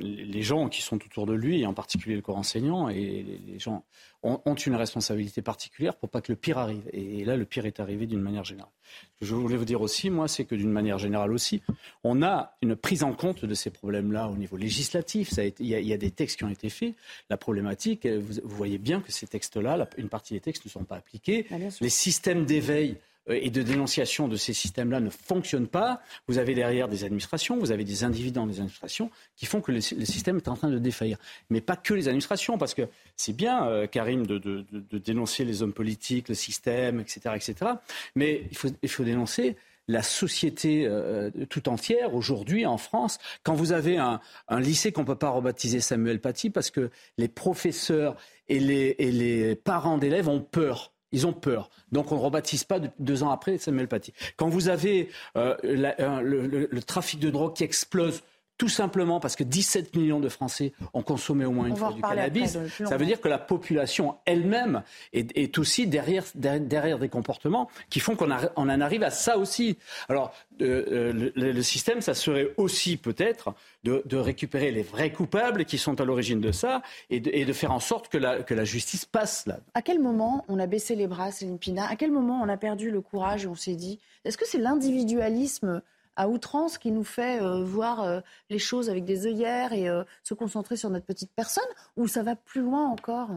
[0.00, 3.58] les, gens qui sont autour de lui, et en particulier le corps enseignant, et les,
[3.58, 3.84] gens
[4.22, 6.88] ont, une responsabilité particulière pour pas que le pire arrive.
[6.92, 8.70] Et, là, le pire est arrivé d'une manière générale.
[9.14, 11.60] Ce que je voulais vous dire aussi, moi, c'est que d'une manière générale aussi,
[12.04, 15.30] on a une prise en compte de ces problèmes-là au niveau législatif.
[15.30, 16.94] Ça il, y a, des textes qui ont été faits.
[17.30, 20.96] La problématique, vous, voyez bien que ces textes-là, une partie des textes ne sont pas
[20.96, 21.46] appliqués.
[21.50, 22.96] Ah, les systèmes d'éveil
[23.28, 27.72] et de dénonciation de ces systèmes-là ne fonctionnent pas, vous avez derrière des administrations, vous
[27.72, 30.78] avez des individus dans les administrations qui font que le, système est en train de
[30.78, 31.18] défaillir.
[31.50, 32.82] Mais pas que les administrations, parce que
[33.16, 34.64] c'est bien, euh, Karim, de,
[34.98, 37.72] dénoncer les hommes politiques, le système, etc., etc.
[38.14, 39.56] Mais il faut, dénoncer
[39.88, 43.18] la société euh, tout entière aujourd'hui en France.
[43.42, 44.20] Quand vous avez un,
[44.58, 48.16] lycée qu'on ne peut pas rebaptiser Samuel Paty parce que les professeurs
[48.48, 51.70] et les parents d'élèves ont peur ils ont peur.
[51.92, 54.12] Donc on ne rebaptise pas deux ans après Samuel Paty.
[54.36, 58.22] Quand vous avez euh, le, trafic de drogue qui explose
[58.58, 62.00] tout simplement parce que 17 millions de Français ont consommé au moins une fois du
[62.00, 68.00] cannabis, ça veut dire que la population elle-même est, aussi derrière, derrière, des comportements qui
[68.00, 69.76] font qu'on en arrive à ça aussi.
[70.08, 75.78] Alors, euh, euh, le, système, ça serait aussi peut-être de, récupérer les vrais coupables qui
[75.78, 79.04] sont à l'origine de ça et de, faire en sorte que la, que la, justice
[79.04, 79.58] passe là.
[79.74, 81.86] À quel moment on a baissé les bras, Céline Pina?
[81.88, 84.58] À quel moment on a perdu le courage et on s'est dit, est-ce que c'est
[84.58, 85.82] l'individualisme
[86.16, 90.02] à outrance qui nous fait euh, voir euh, les choses avec des œillères et euh,
[90.22, 91.64] se concentrer sur notre petite personne
[91.96, 93.28] ou ça va plus loin encore?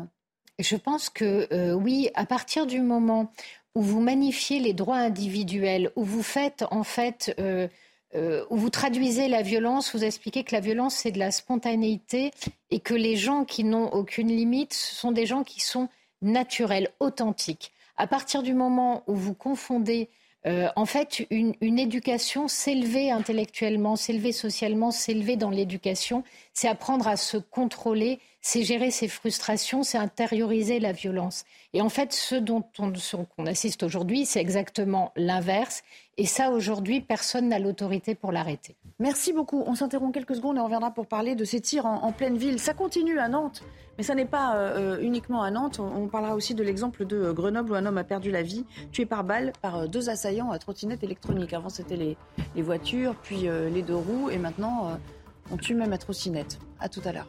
[0.57, 3.31] Je pense que oui, à partir du moment
[3.75, 7.33] où vous magnifiez les droits individuels, où vous faites en fait,
[8.13, 12.31] où vous traduisez la violence, vous expliquez que la violence c'est de la spontanéité
[12.71, 15.87] et que les gens qui n'ont aucune limite, ce sont des gens qui sont
[16.21, 17.71] naturels, authentiques.
[17.95, 20.09] À partir du moment où vous confondez
[20.45, 26.23] en fait, une, une éducation, s'élever intellectuellement, s'élever socialement, s'élever dans l'éducation,
[26.53, 31.45] c'est apprendre à se contrôler, c'est gérer ses frustrations, c'est intérioriser la violence.
[31.73, 35.83] Et en fait, ce dont on, assiste aujourd'hui, c'est exactement l'inverse.
[36.17, 38.75] Et ça, aujourd'hui, personne n'a l'autorité pour l'arrêter.
[38.99, 39.63] Merci beaucoup.
[39.65, 42.59] On s'interrompt quelques secondes et on reviendra pour parler de ces tirs en, pleine ville.
[42.59, 43.63] Ça continue à Nantes,
[43.97, 45.79] mais ça n'est pas euh, euh, uniquement à Nantes.
[45.79, 48.65] On, parlera aussi de l'exemple de euh, Grenoble où un homme a perdu la vie,
[48.91, 51.53] tué par balle par deux assaillants à trottinette électronique.
[51.53, 52.17] Avant, c'était les,
[52.55, 54.97] les, voitures, puis les deux roues, et maintenant,
[55.51, 56.57] on tue même à trottinette.
[56.79, 57.27] À tout à l'heure.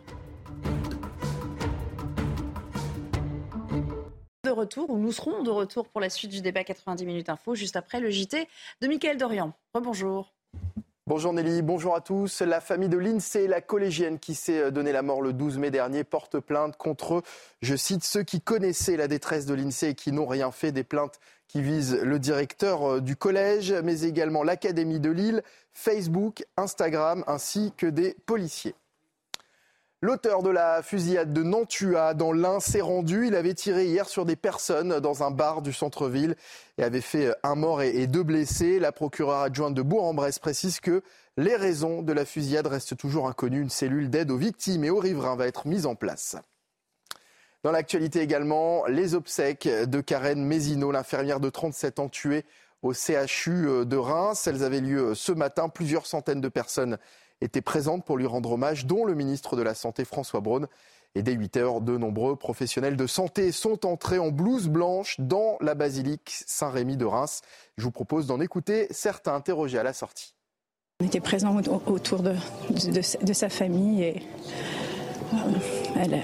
[4.51, 7.77] Retour, ou nous serons de retour pour la suite du débat 90 minutes info, juste
[7.77, 8.49] après le JT
[8.81, 9.53] de Mickaël Dorian.
[9.75, 10.33] Rebonjour.
[11.07, 12.41] Bonjour Nelly, bonjour à tous.
[12.41, 16.05] La famille de l'INSEE, la collégienne qui s'est donné la mort le 12 mai dernier,
[16.05, 17.23] porte plainte contre,
[17.63, 20.71] je cite, ceux qui connaissaient la détresse de l'INSEE et qui n'ont rien fait.
[20.71, 26.45] Des plaintes qui visent le directeur euh, du collège, mais également l'Académie de Lille, Facebook,
[26.57, 28.77] Instagram, ainsi que des policiers.
[30.03, 33.27] L'auteur de la fusillade de Nantua dans l'Ain s'est rendu.
[33.27, 36.37] Il avait tiré hier sur des personnes dans un bar du centre-ville
[36.79, 38.79] et avait fait un mort et deux blessés.
[38.79, 41.03] La procureure adjointe de Bourg-en-Bresse précise que
[41.37, 43.61] les raisons de la fusillade restent toujours inconnues.
[43.61, 46.37] Une cellule d'aide aux victimes et aux riverains va être mise en place.
[47.63, 52.47] Dans l'actualité également, les obsèques de Karen Mézino, l'infirmière de 37 ans tuée
[52.81, 54.47] au CHU de Reims.
[54.47, 55.69] Elles avaient lieu ce matin.
[55.69, 56.97] Plusieurs centaines de personnes
[57.41, 60.67] étaient présentes pour lui rendre hommage, dont le ministre de la Santé François Braun.
[61.17, 65.57] Et dès 8 heures, de nombreux professionnels de santé sont entrés en blouse blanche dans
[65.61, 67.41] la basilique Saint-Rémy de Reims.
[67.79, 70.35] Je vous propose d'en écouter certains interrogés à la sortie.
[71.03, 72.35] On était présents autour de,
[73.23, 74.23] de, sa famille et
[75.33, 76.17] euh,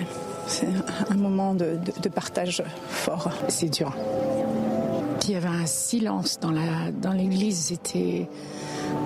[0.47, 0.69] c'est
[1.09, 3.31] un moment de, de partage fort.
[3.49, 3.97] C'est dur.
[5.25, 6.53] Il y avait un silence dans
[7.13, 8.29] l'église, dans c'était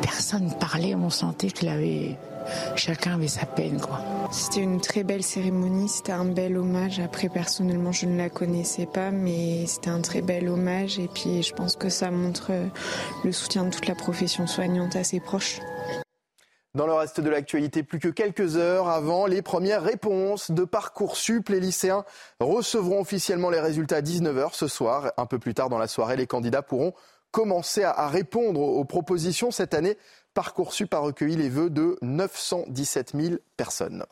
[0.02, 2.16] personne ne parlait, on sentait que avait,
[2.76, 3.80] chacun avait sa peine.
[3.80, 4.00] quoi.
[4.30, 7.00] C'était une très belle cérémonie, c'était un bel hommage.
[7.00, 10.98] Après, personnellement, je ne la connaissais pas, mais c'était un très bel hommage.
[10.98, 12.52] Et puis, je pense que ça montre
[13.24, 15.60] le soutien de toute la profession soignante à ses proches.
[16.76, 21.48] Dans le reste de l'actualité, plus que quelques heures avant les premières réponses de Parcoursup,
[21.48, 22.04] les lycéens
[22.38, 25.12] recevront officiellement les résultats à 19h ce soir.
[25.16, 26.94] Un peu plus tard dans la soirée, les candidats pourront
[27.30, 29.50] commencer à, répondre aux propositions.
[29.50, 29.96] Cette année,
[30.34, 34.04] Parcoursup a recueilli les vœux de 917 000 personnes.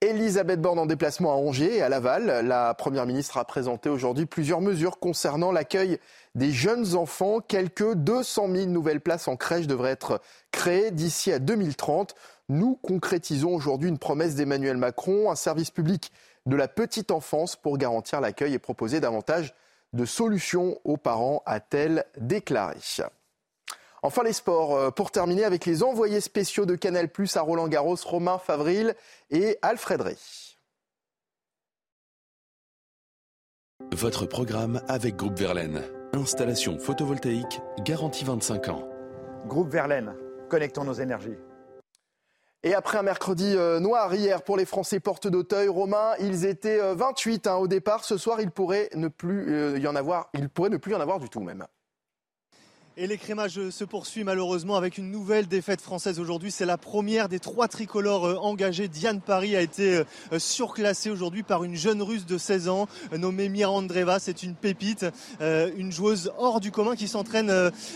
[0.00, 2.46] Elisabeth Borne en déplacement à Angers et à Laval.
[2.46, 5.98] La Première ministre a présenté aujourd'hui plusieurs mesures concernant l'accueil
[6.34, 7.40] des jeunes enfants.
[7.40, 12.14] Quelques 200 000 nouvelles places en crèche devraient être créées d'ici à 2030.
[12.50, 16.12] Nous concrétisons aujourd'hui une promesse d'Emmanuel Macron, un service public
[16.44, 19.54] de la petite enfance pour garantir l'accueil et proposer davantage
[19.94, 22.76] de solutions aux parents, a-t-elle déclaré.
[24.02, 27.68] Enfin les sports, euh, pour terminer avec les envoyés spéciaux de Canal Plus à Roland
[27.68, 28.94] Garros, Romain Favril
[29.30, 30.16] et Alfred Rey.
[33.92, 35.82] Votre programme avec Groupe Verlaine.
[36.12, 38.88] Installation photovoltaïque garantie 25 ans.
[39.46, 40.14] Groupe Verlaine,
[40.48, 41.36] connectons nos énergies.
[42.66, 46.80] Et après un mercredi euh, noir hier pour les Français porte d'Auteuil, Romain, ils étaient
[46.94, 48.06] 28 euh, hein, au départ.
[48.06, 50.94] Ce soir, il pourrait ne plus euh, y en avoir, il pourrait ne plus y
[50.94, 51.66] en avoir du tout même.
[52.96, 56.52] Et l'écrémage se poursuit malheureusement avec une nouvelle défaite française aujourd'hui.
[56.52, 58.86] C'est la première des trois tricolores euh, engagés.
[58.86, 63.18] Diane Paris a été euh, surclassée aujourd'hui par une jeune russe de 16 ans euh,
[63.18, 64.20] nommée Mirandreva.
[64.20, 65.06] C'est une pépite,
[65.40, 67.50] une joueuse hors du commun qui s'entraîne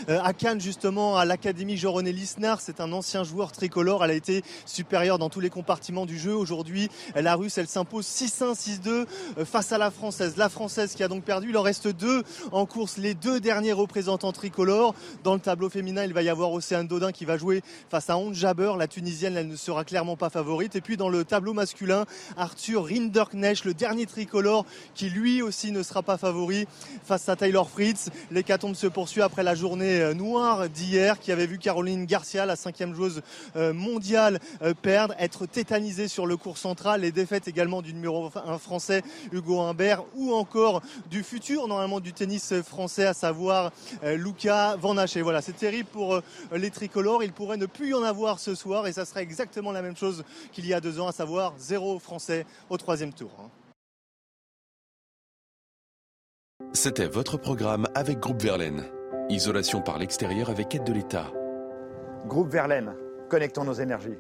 [0.09, 2.13] à Cannes justement à l'académie Jean-René.
[2.59, 4.05] C'est un ancien joueur tricolore.
[4.05, 6.35] Elle a été supérieure dans tous les compartiments du jeu.
[6.35, 10.37] Aujourd'hui, la russe, elle s'impose 6-1, 6-2 face à la française.
[10.37, 11.51] La française qui a donc perdu.
[11.51, 12.97] Il en reste deux en course.
[12.97, 14.88] Les deux derniers représentants tricolores.
[15.25, 18.19] Dans le tableau féminin, il va y avoir Océane Dodin qui va jouer face à
[18.33, 18.73] Jabber.
[18.79, 20.77] La Tunisienne, elle ne sera clairement pas favorite.
[20.77, 22.05] Et puis dans le tableau masculin,
[22.37, 26.67] Arthur Rinderknecht, le dernier tricolore, qui lui aussi ne sera pas favori
[27.05, 28.11] face à Taylor Fritz.
[28.31, 32.57] L'hécatombe se poursuit après la journée euh, noire d'hier qui avait vu Caroline Garcia, la
[32.57, 33.23] cinquième joueuse
[33.57, 37.03] euh, mondiale, euh, perdre, être tétanisée sur le cours central.
[37.03, 42.13] Les défaites également du numéro 1 français Hugo Humbert ou encore du futur normalement du
[42.13, 43.73] tennis français, à savoir
[44.03, 47.23] Luca Van Voilà, c'est terrible pour euh, les tricolores.
[47.23, 49.97] Il pourrait ne plus y en avoir ce soir et ça serait exactement la même
[49.97, 53.31] chose qu'il y a deux ans, à savoir zéro Français au troisième tour.
[53.41, 53.49] Hein.
[56.73, 58.85] C'était votre programme avec Groupe Verlaine.
[59.29, 61.31] Isolation par l'extérieur avec aide de l'État.
[62.27, 62.95] Groupe Verlaine,
[63.29, 64.19] connectons nos énergies.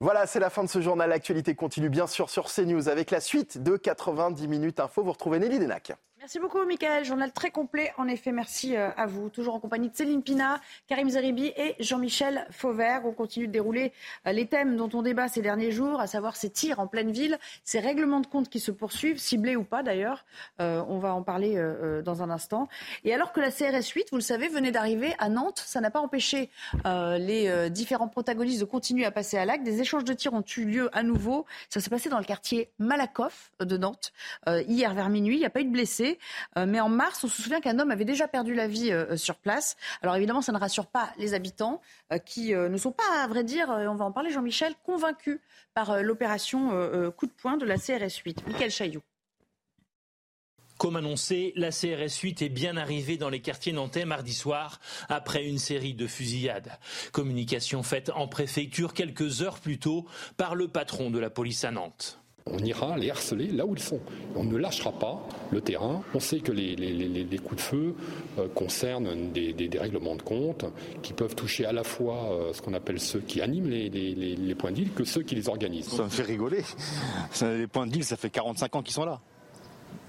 [0.00, 1.08] Voilà, c'est la fin de ce journal.
[1.10, 5.04] L'actualité continue bien sûr sur CNews avec la suite de 90 minutes info.
[5.04, 5.92] Vous retrouvez Nelly Denac.
[6.22, 7.04] Merci beaucoup, Michael.
[7.04, 7.92] Journal très complet.
[7.98, 9.28] En effet, merci euh, à vous.
[9.28, 13.04] Toujours en compagnie de Céline Pina, Karim Zeribi et Jean-Michel Fauvert.
[13.04, 13.92] On continue de dérouler
[14.28, 17.10] euh, les thèmes dont on débat ces derniers jours, à savoir ces tirs en pleine
[17.10, 20.24] ville, ces règlements de compte qui se poursuivent, ciblés ou pas d'ailleurs.
[20.60, 21.60] Euh, on va en parler
[22.04, 22.68] dans un instant.
[23.02, 25.90] Et alors que la CRS 8, vous le savez, venait d'arriver à Nantes, ça n'a
[25.90, 26.50] pas empêché
[26.84, 29.64] les différents protagonistes de continuer à passer à l'acte.
[29.64, 31.46] Des échanges de tirs ont eu lieu à nouveau.
[31.68, 34.12] Ça s'est passé dans le quartier Malakoff de Nantes
[34.46, 35.36] hier vers minuit.
[35.36, 36.11] Il n'y a pas eu de blessés.
[36.56, 39.16] Euh, mais en mars, on se souvient qu'un homme avait déjà perdu la vie euh,
[39.16, 39.76] sur place.
[40.02, 41.80] Alors évidemment, ça ne rassure pas les habitants
[42.12, 45.40] euh, qui ne sont pas, à vrai dire, on va en parler, Jean-Michel, convaincus
[45.74, 46.70] par l'opération
[47.16, 48.46] coup de poing de la CRS 8.
[48.46, 49.02] Michael Chailloux.
[50.78, 55.44] Comme annoncé, la CRS 8 est bien arrivée dans les quartiers nantais mardi soir après
[55.44, 56.76] une série de fusillades.
[57.12, 61.70] Communication faite en préfecture quelques heures plus tôt par le patron de la police à
[61.70, 62.21] Nantes.
[62.46, 64.00] On ira les harceler là où ils sont.
[64.34, 66.02] On ne lâchera pas le terrain.
[66.14, 67.94] On sait que les, coups de feu
[68.38, 70.64] euh, concernent des, règlements de compte
[71.02, 74.72] qui peuvent toucher à la fois euh, ce qu'on appelle ceux qui animent les, points
[74.72, 75.88] de que ceux qui les organisent.
[75.88, 76.62] Ça me fait rigoler.
[77.42, 79.20] Les points de ça fait 45 ans qu'ils sont là.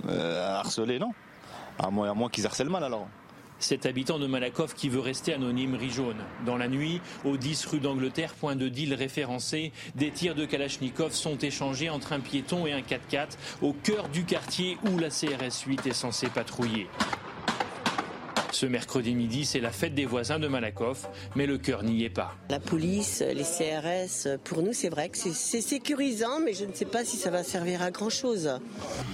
[0.08, 1.12] Euh, harceler, non.
[1.80, 3.08] À moins qu'ils harcèlent mal alors.
[3.64, 6.18] Cet habitant de Malakoff qui veut rester anonyme rit jaune.
[6.46, 11.14] Dans la nuit, au 10 rue d'Angleterre, point de deal référencé, des tirs de Kalachnikov
[11.14, 15.64] sont échangés entre un piéton et un 4x4 au cœur du quartier où la CRS
[15.66, 16.90] 8 est censée patrouiller.
[18.54, 22.12] Ce mercredi midi, c'est la fête des voisins de Malakoff, mais le cœur n'y est
[22.12, 22.36] pas.
[22.52, 26.86] La police, les CRS, pour nous, c'est vrai que c'est sécurisant, mais je ne sais
[26.86, 28.52] pas si ça va servir à grand-chose.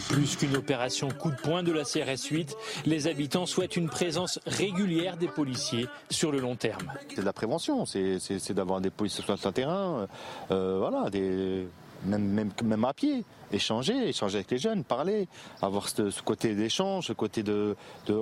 [0.09, 2.53] Plus qu'une opération coup de poing de la CRS 8,
[2.85, 6.91] les habitants souhaitent une présence régulière des policiers sur le long terme.
[7.07, 10.09] C'est de la prévention, c'est d'avoir des policiers sur le terrain,
[10.51, 11.65] euh, voilà, des
[12.05, 15.27] même, même, même à pied, échanger, échanger avec les jeunes, parler,
[15.61, 17.75] avoir ce, côté d'échange, ce côté de,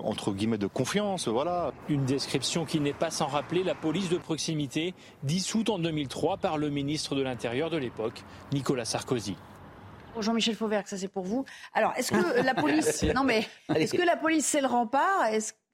[0.04, 1.72] entre guillemets de confiance, voilà.
[1.90, 6.58] Une description qui n'est pas sans rappeler la police de proximité, dissoute en 2003 par
[6.58, 9.36] le ministre de l'Intérieur de l'époque, Nicolas Sarkozy.
[10.20, 11.46] Jean-Michel Fauvert, ça c'est pour vous.
[11.74, 15.26] Alors, est-ce que la police, non mais, est-ce que la police c'est le rempart?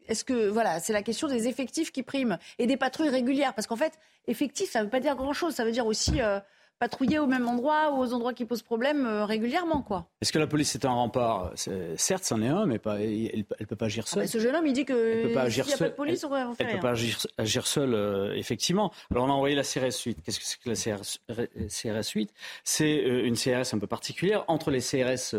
[0.08, 3.54] Est-ce que voilà, c'est la question des effectifs qui priment et des patrouilles régulières?
[3.54, 3.94] Parce qu'en fait,
[4.28, 5.54] effectif, ça ne veut pas dire grand-chose.
[5.56, 6.40] Ça veut dire aussi euh,
[6.80, 9.82] patrouiller au même endroit ou aux endroits qui posent problème euh, régulièrement.
[9.82, 10.08] quoi.
[10.22, 11.52] Est-ce que la police est un rempart?
[11.98, 14.24] Certes, c'en est un, mais pas, elle ne peut pas agir seule.
[14.24, 16.26] Ah, ce jeune homme, il dit que s'il n'y a pas de police,
[16.60, 18.92] elle, ne peut pas agir, agir seule, euh, effectivement.
[19.12, 20.22] Alors on a envoyé la CRS 8.
[20.24, 22.34] Qu'est-ce que c'est que la CRS, 8
[22.64, 25.36] C'est euh, une CRS un peu particulière entre les CRS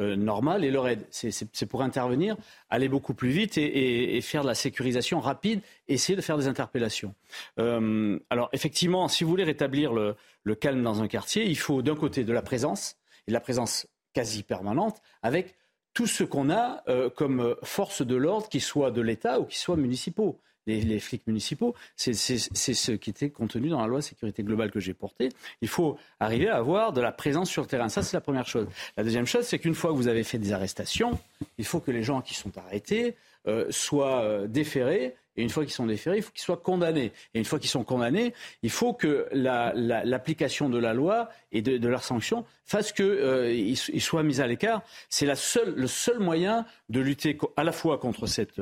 [0.00, 1.06] euh, normal et le RAID.
[1.10, 2.36] C'est pour intervenir,
[2.68, 7.14] aller beaucoup plus vite et, faire de la sécurisation rapide, essayer de faire des interpellations.
[7.60, 10.16] Euh, alors effectivement, si vous voulez rétablir le,
[10.56, 12.96] calme dans un quartier, il faut d'un côté de la présence,
[13.28, 15.54] et de la présence quasi permanente, avec
[15.92, 19.58] tout ce qu'on a euh, comme force de l'ordre, qui soit de l'État ou qui
[19.58, 21.74] soit municipaux les, flics municipaux.
[21.96, 25.30] C'est ce qui était contenu dans la loi sécurité globale que j'ai portée.
[25.60, 27.88] Il faut arriver à avoir de la présence sur le terrain.
[27.88, 28.66] Ça, c'est la première chose.
[28.96, 31.18] La deuxième chose, c'est qu'une fois que vous avez fait des arrestations,
[31.58, 35.64] il faut que les gens qui sont arrêtés euh, soient euh, déférés et une fois
[35.64, 37.12] qu'ils sont déférés, il faut qu'ils soient condamnés.
[37.34, 41.88] Et une fois qu'ils sont condamnés, il faut que l'application de la loi et de,
[41.88, 44.82] leurs sanctions fasse qu'ils euh, soient mis à l'écart.
[45.08, 48.60] C'est le seul moyen de lutter à la fois contre cette,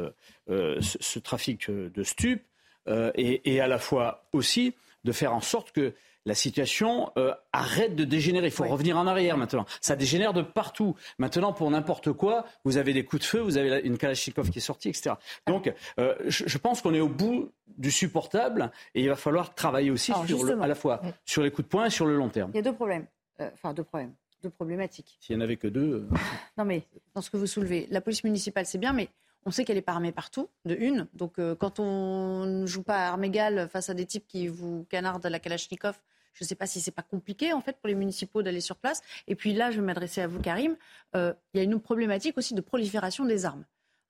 [0.49, 2.43] euh, ce, trafic de stupes
[2.89, 7.35] euh, et, et, à la fois aussi de faire en sorte que la situation euh,
[7.53, 8.47] arrête de dégénérer.
[8.47, 9.67] Il faut revenir en arrière maintenant.
[9.81, 10.95] Ça dégénère de partout.
[11.19, 14.59] Maintenant, pour n'importe quoi, vous avez des coups de feu, vous avez une Kalachnikov qui
[14.59, 15.17] est sortie, etc.
[15.47, 19.91] Donc, euh, je, pense qu'on est au bout du supportable et il va falloir travailler
[19.91, 22.51] aussi sur à la fois sur les coups de poing et sur le long terme.
[22.55, 23.07] Il y a deux problèmes.
[23.41, 24.15] Euh, enfin, deux problèmes.
[24.43, 25.17] Deux problématiques.
[25.21, 26.07] S'il n'y en avait que deux.
[26.59, 29.09] non, mais dans ce que vous soulevez, la police municipale, c'est bien, mais
[29.45, 31.09] on sait qu'elle est pas armée partout, de une.
[31.15, 34.87] Donc, quand on ne joue pas à armes égales face à des types qui vous
[34.89, 35.99] canardent la Kalachnikov,
[36.35, 38.77] je ne sais pas si c'est pas compliqué en fait pour les municipaux d'aller sur
[38.77, 39.01] place.
[39.27, 40.77] Et puis là, je vais m'adresser à vous, Karim.
[41.15, 43.65] Euh, il y a une problématique aussi de prolifération des armes.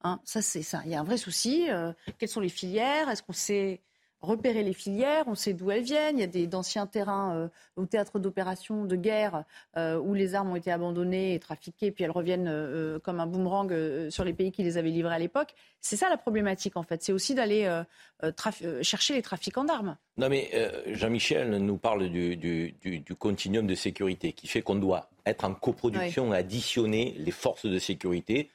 [0.04, 0.82] Hein, ça, c'est ça.
[0.84, 1.70] Il y a un vrai souci.
[1.70, 3.08] Euh, quelles sont les filières?
[3.08, 3.80] Est-ce qu'on sait
[4.22, 6.16] repérer les filières, on sait d'où elles viennent.
[6.16, 9.44] Il y a des, d'anciens terrains euh, au théâtre d'opérations de guerre
[9.76, 13.26] euh, où les armes ont été abandonnées et trafiquées, puis elles reviennent euh, comme un
[13.26, 13.72] boomerang
[14.10, 15.54] sur les pays qui les avaient livrées à l'époque.
[15.80, 17.02] C'est ça la problématique en fait.
[17.02, 17.68] C'est aussi d'aller
[18.82, 19.96] chercher les trafiquants d'armes.
[20.16, 20.50] Non mais
[20.86, 25.54] Jean-Michel nous parle du, du, du, continuum de sécurité qui fait qu'on doit être en
[25.54, 28.50] coproduction, additionner les forces de sécurité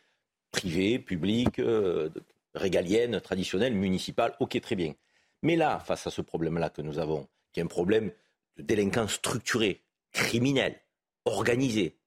[0.51, 1.61] privées, publiques,
[2.53, 4.33] régaliennes, traditionnelles, municipales.
[4.39, 4.93] Ok, très bien.
[5.43, 8.11] Mais là, face à ce problème-là que nous avons, qui est un problème
[8.57, 9.81] de délinquance structurée,
[10.11, 10.79] criminelle,
[11.25, 11.97] organisée,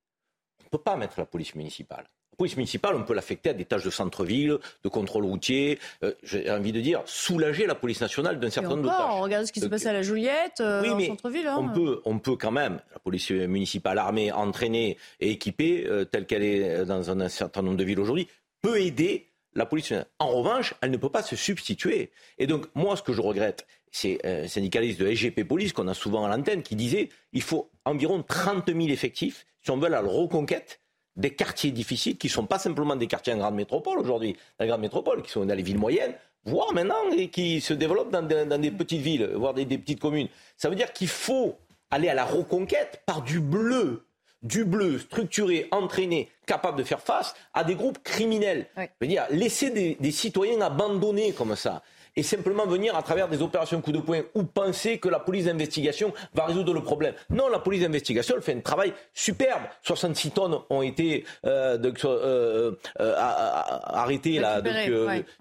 [0.61, 2.05] on ne peut pas mettre la police municipale.
[2.09, 5.79] On ne police municipale, on peut l'affecter à des tâches de centre-ville, de contrôle routier.
[6.03, 9.21] Euh, j'ai envie de dire, soulager la police nationale d'un certain nombre de tâches.
[9.21, 11.47] Regarde ce qui s'est passé à la Juliette, euh, oui, en mais centre-ville.
[11.47, 11.57] Hein.
[11.59, 16.27] On, peut, on peut quand même, la police municipale armée, entraînée et équipée, euh, telle
[16.27, 18.29] qu'elle est dans un, certain nombre de villes aujourd'hui,
[18.63, 19.93] peut aider la police.
[20.19, 22.11] En revanche, elle ne peut pas se substituer.
[22.39, 25.95] Et donc, moi, ce que je regrette, c'est un syndicaliste de SGP Police qu'on a
[25.95, 30.01] souvent à l'antenne qui disait il faut environ 30 000 effectifs si on veut la
[30.01, 30.81] reconquête
[31.17, 34.65] des quartiers difficiles qui ne sont pas simplement des quartiers en grande métropole aujourd'hui, dans
[34.65, 38.11] les grandes métropoles, qui sont dans les villes moyennes, voire maintenant et qui se développent
[38.13, 40.29] dans, des petites villes, voire des, petites communes.
[40.57, 41.59] Ça veut dire qu'il faut
[41.91, 44.07] aller à la reconquête par du bleu,
[44.43, 48.67] du bleu structuré, entraîné, capable de faire face à des groupes criminels.
[48.77, 51.83] Je veux dire, laisser des, des citoyens abandonnés comme ça
[52.17, 55.45] et simplement venir à travers des opérations coup de poing ou penser que la police
[55.45, 57.15] d'investigation va résoudre le problème.
[57.31, 59.63] Non, la police d'investigation elle fait un travail superbe.
[59.83, 64.75] 66 tonnes ont été euh, euh, euh, arrêtées là, donc,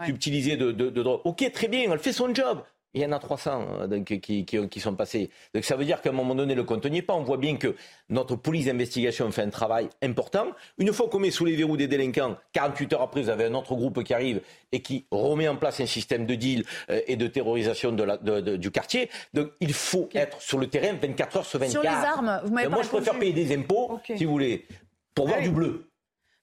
[0.07, 1.21] utilisées de, de, de drogue.
[1.23, 2.61] Ok, très bien, elle fait son job.
[2.95, 5.29] Il y en a 300 euh, qui, qui, sont passés.
[5.53, 7.13] Donc ça veut dire qu'à un moment donné, le compte n'y est pas.
[7.13, 7.75] On voit bien que
[8.09, 10.47] notre police d'investigation fait un travail important.
[10.79, 13.53] Une fois qu'on met sous les verrous des délinquants, 48 heures après, vous avez un
[13.53, 17.15] autre groupe qui arrive et qui remet en place un système de deal euh, et
[17.15, 18.17] de terrorisation de la,
[18.57, 19.09] du quartier.
[19.35, 21.71] Donc il faut être sur le terrain 24 heures sur 24.
[21.71, 24.65] Sur les armes, vous m'avez Moi, je préfère payer des impôts, si vous voulez,
[25.13, 25.91] pour voir du bleu.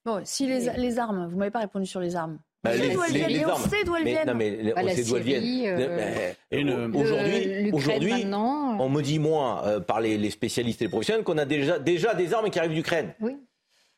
[0.04, 2.38] Bon, si les, les armes, vous m'avez pas répondu sur les armes.
[2.66, 4.26] Bah, on, sait d'où elles viennent.
[4.26, 6.34] non, mais on sait d'où elles viennent.
[6.94, 8.24] Aujourd'hui, aujourd'hui
[8.78, 12.14] on me dit, moi, euh, par les, spécialistes et les professionnels, qu'on a déjà, déjà
[12.14, 13.14] des armes qui arrivent d'Ukraine.
[13.20, 13.36] Oui.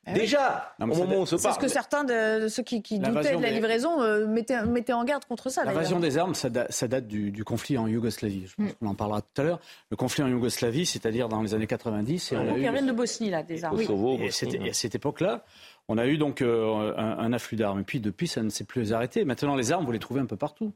[0.07, 1.55] Ah déjà, au moment où on se parle.
[1.55, 5.25] C'est ce que certains de, ceux qui, doutaient de la livraison euh, mettaient, en garde
[5.27, 5.65] contre ça.
[5.65, 8.47] L'invasion des armes, ça, date du, conflit en Yougoslavie.
[8.47, 8.75] Je pense mm.
[8.81, 9.61] qu'on en parlera tout à l'heure.
[9.91, 12.33] Le conflit en Yougoslavie, c'est-à-dire dans les années 90.
[12.33, 12.87] Et on a eu...
[12.87, 13.77] de Bosnie, là, des armes.
[13.77, 13.87] Oui.
[14.23, 15.45] Et, à cette époque-là,
[15.89, 17.81] on a eu donc euh, un, afflux d'armes.
[17.81, 19.25] Et puis depuis, ça ne s'est plus arrêté.
[19.25, 20.73] Maintenant, les armes, vous les trouvez un peu partout.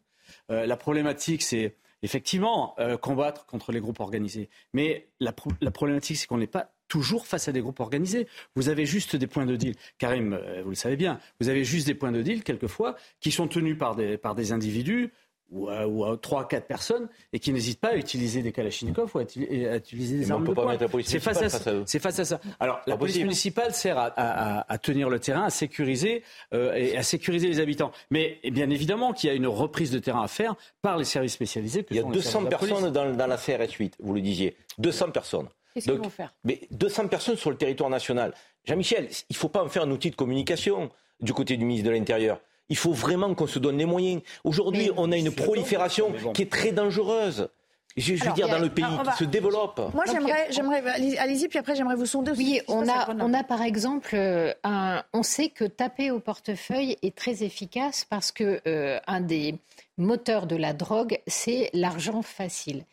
[0.50, 4.48] Euh, la problématique, c'est effectivement euh, combattre contre les groupes organisés.
[4.72, 8.26] Mais la, problématique, c'est qu'on n'est pas toujours face à des groupes organisés.
[8.56, 9.74] Vous avez juste des points de deal.
[9.98, 13.48] Karim, vous le savez bien, vous avez juste des points de deal, quelquefois, qui sont
[13.48, 15.12] tenus par par des individus
[15.52, 19.10] ou à, ou à 3 4 personnes et qui n'hésitent pas à utiliser des kalachnikovs
[19.14, 20.76] ou à, utiliser des armes de poing.
[21.04, 21.38] C'est face,
[21.86, 22.40] C'est face, à ça.
[22.58, 26.22] Alors la police municipale sert à, tenir le terrain, à sécuriser
[26.54, 27.92] euh, et à sécuriser les habitants.
[28.10, 31.34] Mais bien évidemment qu'il y a une reprise de terrain à faire par les services
[31.34, 31.86] spécialisés.
[31.90, 34.56] Il y a 200 personnes dans, dans, la CRS 8, vous le disiez.
[34.78, 35.48] 200 personnes.
[35.74, 36.34] Qu'est-ce qu'ils vont faire?
[36.44, 38.34] Mais 200 personnes sur le territoire national.
[38.64, 40.90] Jean-Michel, il ne faut pas en faire un outil de communication
[41.20, 42.40] du côté du ministre de l'Intérieur.
[42.68, 44.22] Il faut vraiment qu'on se donne les moyens.
[44.44, 47.48] Aujourd'hui, on a une prolifération qui est très dangereuse.
[47.96, 49.80] Je, veux dire, dans le pays qui se développe.
[49.92, 50.82] Moi, j'aimerais, j'aimerais,
[51.18, 52.42] allez-y, puis après, j'aimerais vous sonder aussi.
[52.42, 56.96] Oui, on a, on a par exemple, euh, un, on sait que taper au portefeuille
[57.02, 59.56] est très efficace parce que euh, un des
[59.98, 62.84] moteurs de la drogue, c'est l'argent facile.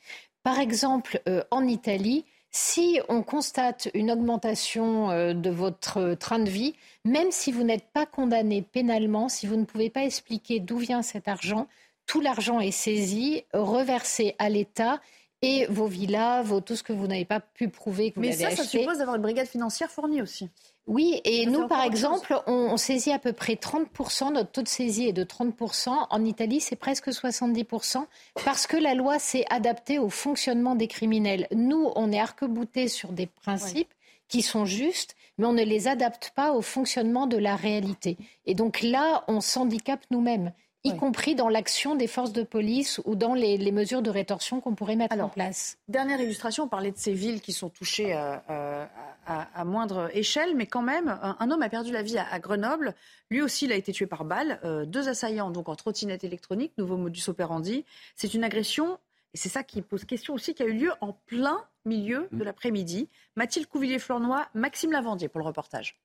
[0.44, 6.50] Par exemple, euh, en Italie, si on constate une augmentation euh, de votre train de
[6.50, 6.76] vie,
[7.06, 11.02] même si vous n'êtes pas condamné pénalement, si vous ne pouvez pas expliquer d'où vient
[11.02, 11.68] cet argent,
[12.06, 15.00] tout l'argent est saisi, reversé à l'État
[15.42, 18.34] et vos villas, vos, tout ce que vous n'avez pas pu prouver que vous Mais
[18.44, 20.50] avez ça, ça suppose d'avoir une brigade financière fournie aussi.
[20.90, 25.08] Oui, et nous, par exemple, on, saisit à peu près 30%, notre taux de saisie
[25.08, 25.92] est de 30%.
[26.10, 28.06] En Italie, c'est presque 70%,
[28.44, 31.48] parce que la loi s'est adaptée au fonctionnement des criminels.
[31.54, 33.94] Nous, on est arc-boutés sur des principes
[34.30, 38.18] qui sont justes, mais on ne les adapte pas au fonctionnement de la réalité.
[38.48, 40.54] Et donc là, on s'handicape nous-mêmes
[40.84, 44.76] y compris dans l'action des forces de police ou dans les, mesures de rétorsion qu'on
[44.76, 45.78] pourrait mettre en place.
[45.88, 48.86] Dernière illustration, on parlait de ces villes qui sont touchées euh, euh,
[49.26, 52.96] à, moindre échelle, mais quand même, un, homme a perdu la vie à, Grenoble.
[53.30, 54.60] Lui aussi, il a été tué par balle.
[54.64, 57.86] Euh, deux assaillants, donc en trottinette électronique, nouveau modus operandi.
[58.16, 58.98] C'est une agression,
[59.34, 62.38] et c'est ça qui pose question aussi, qui a eu lieu en plein milieu de
[62.38, 62.44] mmh.
[62.44, 63.10] l'après-midi.
[63.36, 66.00] Mathilde Couvillier-Flornois, Maxime Lavandier pour le reportage.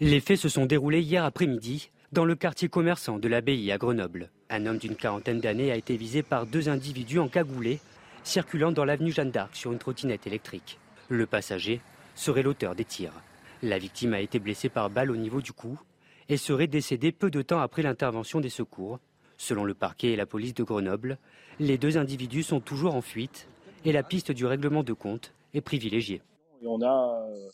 [0.00, 4.30] Les faits se sont déroulés hier après-midi dans le quartier commerçant de l'abbaye à Grenoble.
[4.50, 7.80] Un homme d'une quarantaine d'années a été visé par deux individus en cagoulé,
[8.22, 10.78] circulant dans l'avenue Jeanne d'Arc sur une trottinette électrique.
[11.08, 11.80] Le passager
[12.14, 13.14] serait l'auteur des tirs.
[13.62, 15.80] La victime a été blessée par balle au niveau du cou
[16.28, 19.00] et serait décédée peu de temps après l'intervention des secours.
[19.38, 21.18] Selon le parquet et la police de Grenoble,
[21.58, 23.48] les deux individus sont toujours en fuite
[23.84, 26.20] et la piste du règlement de compte est privilégiée.
[26.62, 27.48] Euh,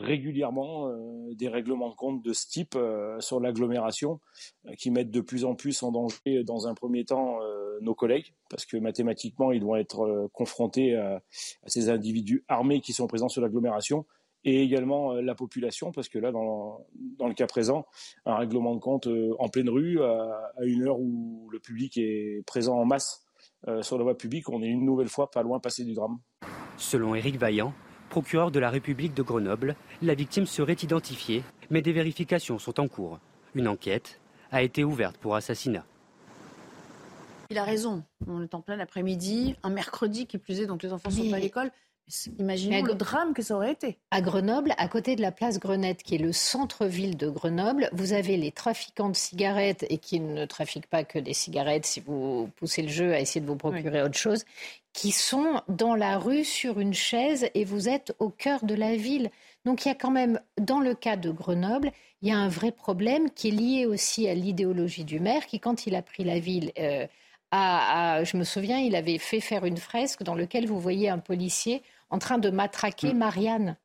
[0.00, 4.20] régulièrement euh, des règlements de compte de ce type euh, sur l'agglomération
[4.66, 7.38] euh, qui mettent de plus en plus en danger dans un premier temps
[7.80, 11.22] nos collègues parce que mathématiquement ils vont être confrontés à,
[11.66, 14.04] ces individus armés qui sont présents sur l'agglomération
[14.44, 16.86] et également la population, parce que là, dans,
[17.18, 17.86] dans, le cas présent,
[18.24, 19.06] un règlement de compte
[19.38, 23.26] en pleine rue, à, une heure où le public est présent en masse
[23.82, 26.18] sur la voie publique, on est une nouvelle fois pas loin passé du drame.
[26.78, 27.74] Selon Éric Vaillant,
[28.10, 32.88] procureur de la République de Grenoble, la victime serait identifiée, mais des vérifications sont en
[32.88, 33.18] cours.
[33.54, 34.20] Une enquête
[34.52, 35.84] a été ouverte pour assassinat.
[37.48, 38.04] Il a raison.
[38.28, 41.36] On est en plein après-midi, un mercredi qui plus est, donc les enfants sont pas
[41.36, 41.70] à l'école.
[42.38, 43.98] Imaginez le drame que ça aurait été.
[44.10, 48.12] À Grenoble, à côté de la place Grenette, qui est le centre-ville de Grenoble, vous
[48.12, 52.50] avez les trafiquants de cigarettes et qui ne trafiquent pas que des cigarettes si vous
[52.56, 54.44] poussez le jeu à essayer de vous procurer autre chose,
[54.92, 58.96] qui sont dans la rue sur une chaise et vous êtes au cœur de la
[58.96, 59.30] ville.
[59.64, 62.48] Donc il y a quand même, dans le cas de Grenoble, il y a un
[62.48, 66.24] vrai problème qui est lié aussi à l'idéologie du maire qui, quand il a pris
[66.24, 67.06] la ville, euh,
[67.52, 71.82] je me souviens, il avait fait faire une fresque dans laquelle vous voyez un policier
[72.10, 73.18] en train de matraquer mm.
[73.18, 73.76] Marianne.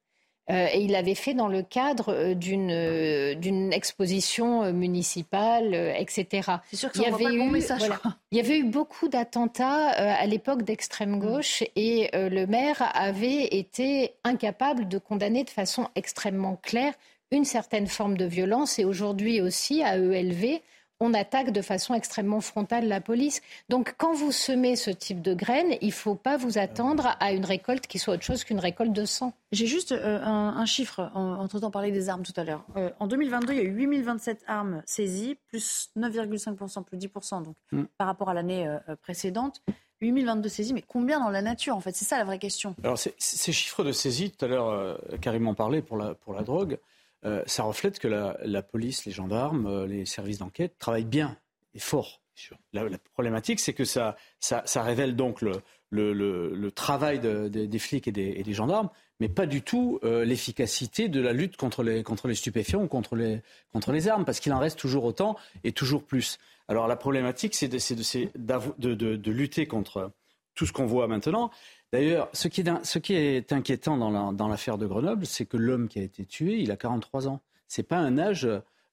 [0.52, 6.52] Euh, et il l'avait fait dans le cadre euh, d'une euh, d'une exposition municipale, etc.
[6.70, 7.82] C'est sûr que ça il y avait eu, message.
[8.32, 11.20] il y avait eu beaucoup d'attentats à l'époque d'extrême mm.
[11.20, 16.94] gauche et le maire avait été incapable de condamner de façon extrêmement claire
[17.32, 20.62] une certaine forme de violence et aujourd'hui aussi à ELV
[21.00, 23.42] on attaque de façon extrêmement frontale la police.
[23.70, 27.34] Donc quand vous semez ce type de graines, il ne faut pas vous attendre à
[27.34, 29.34] une récolte qui soit autre chose qu'une récolte de sang.
[29.52, 32.66] J'ai juste euh, un, chiffre, en, entendant parler des armes tout à l'heure.
[32.78, 37.56] Euh, en 2022, il y a eu 8027 armes saisies, plus 9,5%, plus 10% donc,
[37.72, 37.84] mm.
[37.98, 39.62] par rapport à l'année euh, précédente.
[40.02, 41.96] 8022 saisies, mais combien dans la nature en fait?
[41.96, 42.76] C'est ça la vraie question.
[42.84, 46.44] Alors ces chiffres de saisie, tout à l'heure, Karim en parlait pour la, pour la
[46.44, 46.78] drogue.
[47.26, 51.38] Euh, ça reflète que la, police, les gendarmes, euh, les services d'enquête travaillent bien
[51.74, 52.22] et fort.
[52.74, 54.16] La, problématique, c'est que ça,
[54.76, 61.08] révèle donc le, travail des flics et des, gendarmes, mais pas du tout euh, l'efficacité
[61.08, 62.04] de la lutte contre les,
[62.36, 66.38] stupéfiants ou contre les, armes, parce qu'il en reste toujours autant et toujours plus.
[66.68, 70.12] Alors la problématique, c'est de, lutter contre
[70.56, 71.52] tout ce qu'on voit maintenant,
[71.94, 76.26] D'ailleurs, ce, qui est inquiétant dans l'affaire de Grenoble, c'est que l'homme qui a été
[76.26, 77.42] tué, il a 43 ans.
[77.68, 78.48] Ce n'est pas un âge,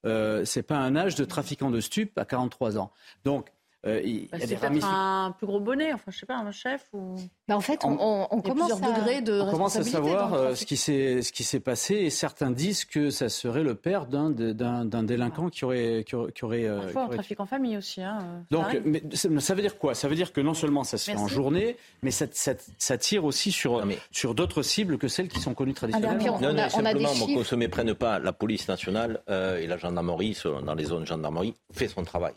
[0.04, 2.92] euh, pas un âge de trafiquant de stupes à 43 ans.
[3.24, 3.48] Donc,
[3.84, 6.86] euh, il, bah, c'est peut-être un plus gros bonnet, enfin je sais pas, un chef
[6.92, 7.16] ou.
[7.48, 7.98] Bah, en fait, on,
[8.40, 9.20] commence à...
[9.20, 12.52] de on commence à savoir euh, ce qui s'est ce qui s'est passé et certains
[12.52, 16.64] disent que ça serait le père d'un d'un délinquant qui aurait qui aurait.
[16.64, 18.02] Euh, Parfois, un trafic en famille aussi.
[18.02, 19.94] Hein, Donc, mais ça veut dire quoi?
[19.94, 23.24] Ça veut dire que non seulement ça se fait en journée, mais ça, ça, tire
[23.24, 26.40] aussi sur sur d'autres cibles que celles qui sont connues traditionnellement.
[26.40, 30.84] non, non, simplement, qu'on se méprenne pas, la police nationale et la gendarmerie dans les
[30.84, 32.34] zones gendarmerie fait son travail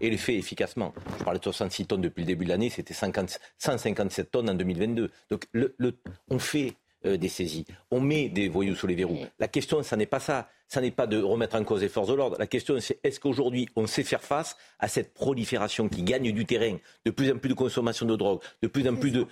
[0.00, 0.94] et les fait efficacement.
[1.18, 5.10] Je parlais de 66 tonnes depuis le début de l'année, c'était 157 tonnes en 2022.
[5.30, 5.74] Donc le,
[6.28, 6.74] on fait
[7.04, 9.18] euh, des saisies, on met des voyous sous les verrous.
[9.38, 12.08] La question, ça n'est pas ça ça n'est pas de remettre en cause les forces
[12.08, 12.36] de l'ordre.
[12.38, 16.44] La question, c'est est-ce qu'aujourd'hui, on sait faire face à cette prolifération qui gagne du
[16.44, 19.26] terrain, de plus en plus de consommation de drogue, de plus en plus de,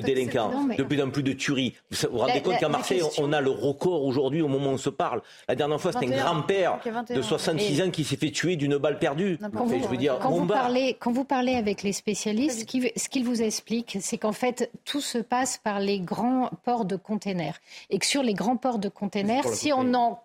[0.00, 1.74] délinquants, de plus en plus de tueries?
[1.90, 4.78] Vous vous rendez compte qu'à Marseille, on a le record aujourd'hui au moment où on
[4.78, 5.22] se parle.
[5.48, 6.78] La dernière fois, c'était un grand-père
[7.08, 9.38] de 66 ans qui s'est fait tuer d'une balle perdue.
[9.40, 13.42] je veux dire, quand, vous parlez, quand vous parlez avec les spécialistes, ce qu'ils vous
[13.42, 17.58] expliquent, c'est qu'en fait, tout se passe par les grands ports de containers.
[17.88, 20.20] Et que sur les grands ports de containers, si on en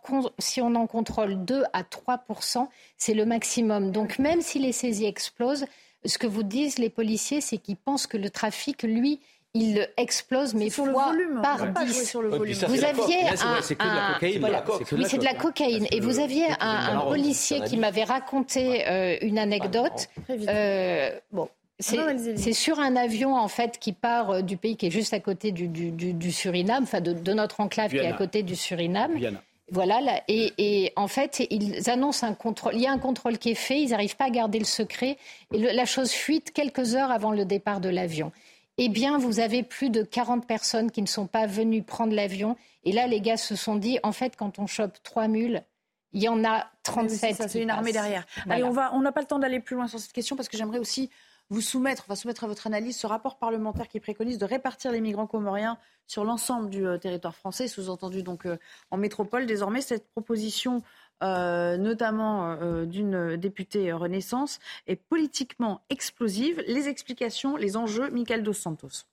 [0.50, 2.26] si on en contrôle 2 à 3
[2.98, 3.92] c'est le maximum.
[3.92, 5.66] Donc même si les saisies explosent,
[6.06, 9.20] ce que vous disent les policiers, c'est qu'ils pensent que le trafic, lui,
[9.54, 12.10] il explose, mais sur fois le volume, par 10.
[12.10, 12.56] Sur le volume.
[12.68, 15.88] Vous aviez un, c'est de la cocaïne.
[15.92, 20.10] Et vous aviez un, policier qui m'avait raconté euh, une anecdote.
[20.30, 24.92] Euh, bon, c'est sur un avion en fait qui part euh, du pays qui est
[24.92, 28.56] juste à côté du, du, Suriname, enfin de, notre enclave qui est à côté du
[28.56, 29.14] Suriname.
[29.72, 32.76] Voilà, et, en fait, ils annoncent un contrôle.
[32.76, 35.18] Il y a un contrôle qui est fait, ils n'arrivent pas à garder le secret,
[35.54, 38.32] et la chose fuite quelques heures avant le départ de l'avion.
[38.78, 42.56] Eh bien, vous avez plus de 40 personnes qui ne sont pas venues prendre l'avion.
[42.86, 45.64] Et là, les gars se sont dit, en fait, quand on chope trois mules,
[46.14, 47.36] il y en a 37.
[47.36, 48.26] ça, c'est une armée derrière.
[48.50, 50.48] Allez, on va, on n'a pas le temps d'aller plus loin sur cette question parce
[50.48, 51.10] que j'aimerais aussi
[51.50, 55.02] vous soumettre, va soumettre à votre analyse ce rapport parlementaire qui préconise de répartir les
[55.02, 58.58] migrants comoriens sur l'ensemble du euh, territoire français, sous-entendu donc euh,
[58.92, 59.46] en métropole.
[59.46, 60.84] Désormais, cette proposition,
[61.24, 66.64] euh, notamment d'une députée Renaissance, est politiquement explosive.
[66.68, 69.06] Les explications, les enjeux, Michael Dos Santos.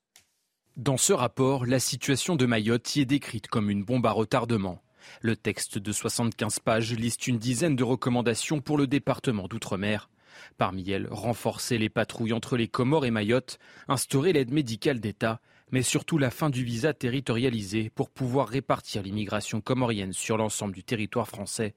[0.77, 4.83] Dans ce rapport, la situation de Mayotte y est décrite comme une bombe à retardement.
[5.23, 10.11] Le texte de 75 pages liste une dizaine de recommandations pour le département d'outre-mer.
[10.59, 13.59] Parmi elles, renforcer les patrouilles entre les Comores et Mayotte,
[13.89, 19.61] instaurer l'aide médicale d'État, mais surtout la fin du visa territorialisé pour pouvoir répartir l'immigration
[19.61, 21.75] comorienne sur l'ensemble du territoire français.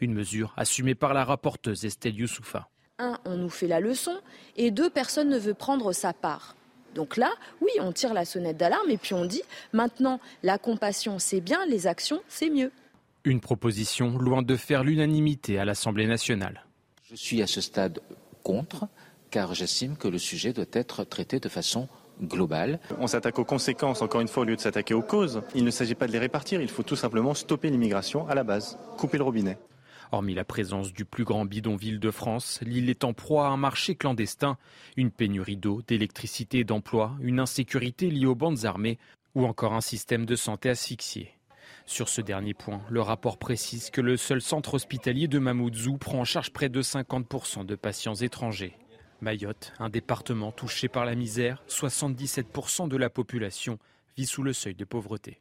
[0.00, 2.68] Une mesure assumée par la rapporteuse Estelle Youssoufa.
[2.98, 4.20] Un, on nous fait la leçon,
[4.56, 6.54] et deux, personne ne veut prendre sa part.
[6.94, 7.30] Donc là,
[7.60, 9.42] oui, on tire la sonnette d'alarme et puis on dit
[9.72, 12.72] maintenant, la compassion c'est bien, les actions c'est mieux.
[13.24, 16.64] Une proposition loin de faire l'unanimité à l'Assemblée nationale.
[17.10, 18.00] Je suis à ce stade
[18.44, 18.86] contre,
[19.30, 21.88] car j'estime que le sujet doit être traité de façon
[22.22, 22.78] globale.
[23.00, 25.42] On s'attaque aux conséquences, encore une fois, au lieu de s'attaquer aux causes.
[25.56, 28.44] Il ne s'agit pas de les répartir, il faut tout simplement stopper l'immigration à la
[28.44, 29.58] base, couper le robinet.
[30.12, 33.56] Hormis la présence du plus grand bidonville de France, l'île est en proie à un
[33.56, 34.56] marché clandestin,
[34.96, 38.98] une pénurie d'eau, d'électricité et d'emploi, une insécurité liée aux bandes armées
[39.34, 41.39] ou encore un système de santé asphyxié.
[41.90, 46.20] Sur ce dernier point, le rapport précise que le seul centre hospitalier de Mamoudzou prend
[46.20, 48.78] en charge près de 50% de patients étrangers.
[49.20, 53.80] Mayotte, un département touché par la misère, 77% de la population
[54.16, 55.40] vit sous le seuil de pauvreté.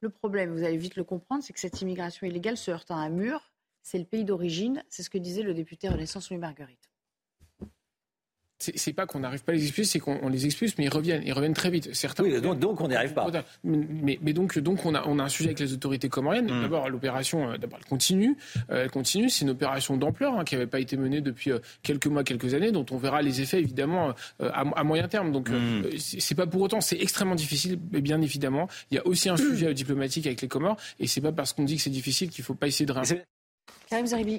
[0.00, 2.94] Le problème, vous allez vite le comprendre, c'est que cette immigration illégale se heurte à
[2.94, 3.52] un mur
[3.84, 4.82] c'est le pays d'origine.
[4.88, 6.90] C'est ce que disait le député Renaissance Louis Marguerite
[8.58, 11.22] c'est pas qu'on n'arrive pas à les expulser, c'est qu'on les expulse, mais ils reviennent.
[11.24, 11.94] Ils reviennent très vite.
[11.94, 13.26] Certains oui, donc, on n'y arrive pas.
[13.64, 16.46] Mais, mais, donc, donc on, a, on a un sujet avec les autorités comoriennes.
[16.46, 16.62] Mm.
[16.62, 18.36] D'abord, l'opération, euh, d'abord, elle continue.
[18.70, 19.28] Euh, elle continue.
[19.28, 22.54] C'est une opération d'ampleur hein, qui n'avait pas été menée depuis euh, quelques mois, quelques
[22.54, 25.32] années, dont on verra les effets évidemment à, moyen terme.
[25.32, 25.98] Donc, mm.
[25.98, 26.80] c'est pas pour autant.
[26.80, 28.68] C'est extrêmement difficile, mais bien évidemment.
[28.90, 31.64] Il y a aussi un sujet diplomatique avec les Comores, et c'est pas parce qu'on
[31.64, 32.92] dit que c'est difficile qu'il faut pas essayer de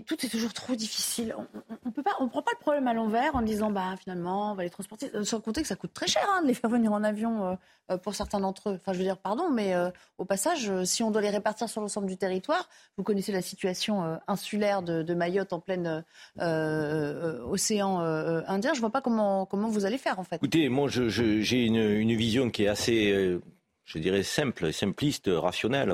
[0.05, 1.35] Tout est toujours trop difficile.
[1.37, 4.55] On ne peut on prend pas le problème à l'envers en disant bah finalement on
[4.55, 5.09] va les transporter.
[5.15, 7.45] Euh, sans compter que ça coûte très cher hein, de les faire venir en avion
[7.45, 7.55] euh,
[7.91, 8.79] euh, pour certains d'entre eux.
[8.81, 9.73] Enfin je veux dire pardon, mais
[10.17, 14.19] au passage, si on doit les répartir sur l'ensemble du territoire, vous connaissez la situation
[14.27, 16.03] insulaire de, Mayotte en plein
[16.37, 17.99] océan
[18.47, 18.73] Indien.
[18.73, 20.37] Je vois pas comment vous allez faire en fait.
[20.37, 23.39] Écoutez, moi j'ai une, une, vision qui est assez,
[23.85, 25.93] je dirais simple, simpliste, rationnelle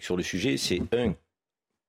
[0.00, 0.56] sur le sujet.
[0.56, 1.14] C'est un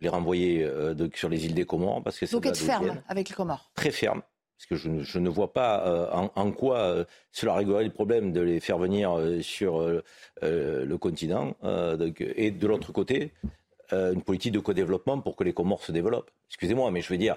[0.01, 2.03] les renvoyer euh, sur les îles des Comores.
[2.03, 4.21] Parce que Donc être ferme avec les Comores Très ferme.
[4.57, 7.91] Parce que je ne, je ne vois pas euh, en, quoi euh, cela réglerait le
[7.91, 9.81] problème de les faire venir sur
[10.41, 11.55] le continent.
[12.19, 13.33] et de l'autre côté,
[13.91, 16.31] une politique de co-développement pour que les Comores se développent.
[16.49, 17.35] Excusez-moi, mais je veux dire,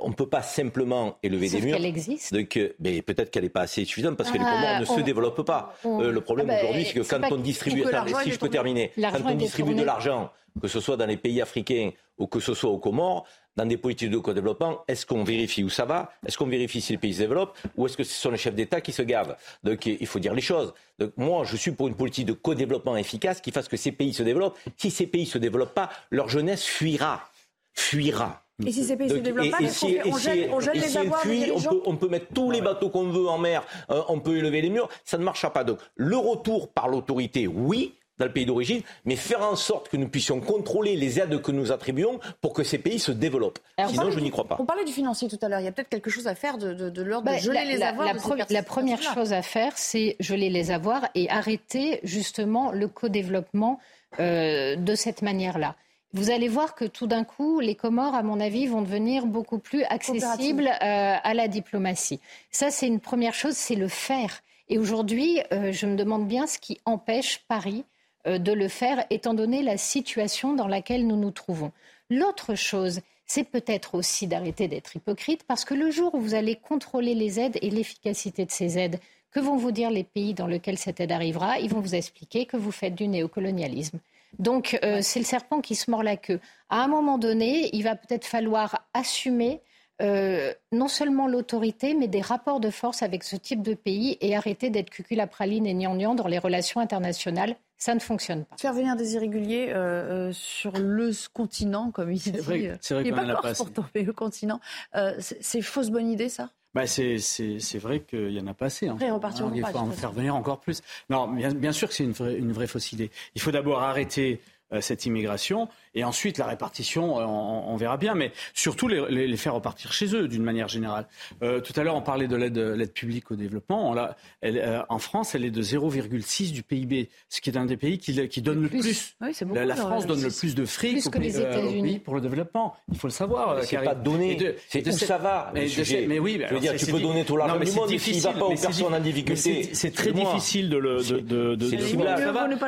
[0.00, 1.76] on ne peut pas simplement élever des murs.
[1.76, 2.34] qu'elle existe.
[2.80, 5.74] mais peut-être qu'elle n'est pas assez suffisante parce que les Comores ne se développent pas.
[5.84, 7.84] le problème ah ben, aujourd'hui, c'est que quand on distribue,
[8.24, 11.40] si je peux terminer, quand on distribue de l'argent que ce soit dans les pays
[11.40, 13.26] africains ou que ce soit aux Comores,
[13.56, 16.12] dans des politiques de co-développement, est-ce qu'on vérifie où ça va?
[16.26, 18.54] Est-ce qu'on vérifie si les pays se développent Ou est-ce que ce sont les chefs
[18.54, 19.36] d'État qui se gavent?
[19.64, 20.74] Donc il faut dire les choses.
[20.98, 24.12] Donc moi, je suis pour une politique de co-développement efficace qui fasse que ces pays
[24.12, 24.56] se développent.
[24.76, 27.30] Si ces pays ne se développent pas, leur jeunesse fuira.
[27.74, 28.47] Fuira.
[28.66, 31.82] Et si ces pays ne se développent pas, on, gèle, on les avoirs on peut,
[31.86, 34.70] on peut, mettre tous les bateaux qu'on veut en mer, euh, on peut élever les
[34.70, 35.62] murs, ça ne marchera pas.
[35.62, 39.96] Donc le retour par l'autorité, oui, dans le pays d'origine, mais faire en sorte que
[39.96, 43.60] nous puissions contrôler les aides que nous attribuons pour que ces pays se développent.
[43.88, 44.56] Sinon, je n'y crois pas.
[44.58, 45.60] On parlait du financier tout à l'heure.
[45.60, 47.82] Il y a peut-être quelque chose à faire de, de, l'ordre de bah, geler les
[47.82, 48.12] avoirs.
[48.50, 53.78] La, première chose à faire, c'est geler les avoirs et arrêter justement le co-développement
[54.18, 55.76] euh, de cette manière-là.
[56.14, 59.58] Vous allez voir que tout d'un coup, les Comores, à mon avis, vont devenir beaucoup
[59.58, 62.18] plus accessibles euh, à la diplomatie.
[62.50, 64.40] Ça, c'est une première chose, c'est le faire.
[64.70, 67.84] Et aujourd'hui, euh, je me demande bien ce qui empêche Paris
[68.26, 71.72] euh, de le faire, étant donné la situation dans laquelle nous nous trouvons.
[72.08, 76.56] L'autre chose, c'est peut-être aussi d'arrêter d'être hypocrite, parce que le jour où vous allez
[76.56, 78.98] contrôler les aides et l'efficacité de ces aides,
[79.30, 81.58] que vont vous dire les pays dans lesquels cette aide arrivera?
[81.58, 83.98] Ils vont vous expliquer que vous faites du néocolonialisme.
[84.38, 86.40] Donc euh, c'est le serpent qui se mord la queue.
[86.68, 89.62] À un moment donné, il va peut-être falloir assumer
[90.00, 94.36] euh, non seulement l'autorité, mais des rapports de force avec ce type de pays et
[94.36, 98.56] arrêter d'être cuculapraline et gnangnan dans les relations internationales ça ne fonctionne pas.
[98.56, 102.32] Faire venir des irréguliers euh, euh, sur le continent, comme il dit.
[102.34, 104.60] C'est vrai, c'est vrai qu'on pas pourtant, mais le continent.
[104.96, 106.50] Euh, c'est fausse bonne idée, ça?
[106.78, 108.86] Bah c'est, vrai qu'il n'y en a pas assez.
[108.86, 108.92] Hein.
[108.92, 110.80] Après, repartir il faut en faire venir encore plus.
[111.10, 113.10] Non, bien, bien sûr que c'est une vraie, une vraie fausse idée.
[113.34, 114.40] Il faut d'abord arrêter
[114.80, 115.68] cette immigration.
[115.98, 120.28] Et ensuite, la répartition, euh, on, verra bien, mais surtout les, faire repartir chez eux
[120.28, 121.06] d'une manière générale.
[121.42, 123.94] Euh, tout à l'heure, on parlait de l'aide publique au développement.
[124.40, 127.76] elle, euh, en France, elle est de 0,6 du PIB, ce qui est un des
[127.76, 128.12] pays qui,
[128.42, 129.16] donne le plus.
[129.20, 132.76] la, France donne le plus de fric au, pays pour le développement.
[132.92, 133.62] Il faut le savoir.
[133.64, 134.56] C'est pas donné.
[134.68, 135.50] C'est où ça va.
[135.52, 135.66] Mais,
[136.06, 138.32] mais oui, je veux dire, tu peux donner tout l'argent du monde, mais s'il va
[138.32, 139.70] pas aux personnes en difficulté.
[139.72, 140.98] C'est très difficile de le.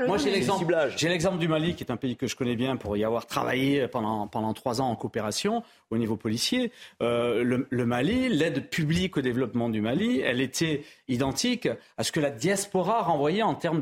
[0.06, 3.04] Moi, j'ai l'exemple du Mali qui est un pays que je connais bien pour y
[3.04, 6.70] avoir travaillé pendant, pendant trois ans en coopération au niveau policier.
[7.02, 11.68] Euh, le, Mali, l'aide publique au développement du Mali, elle était identique
[11.98, 13.80] à ce que la diaspora renvoyait en termes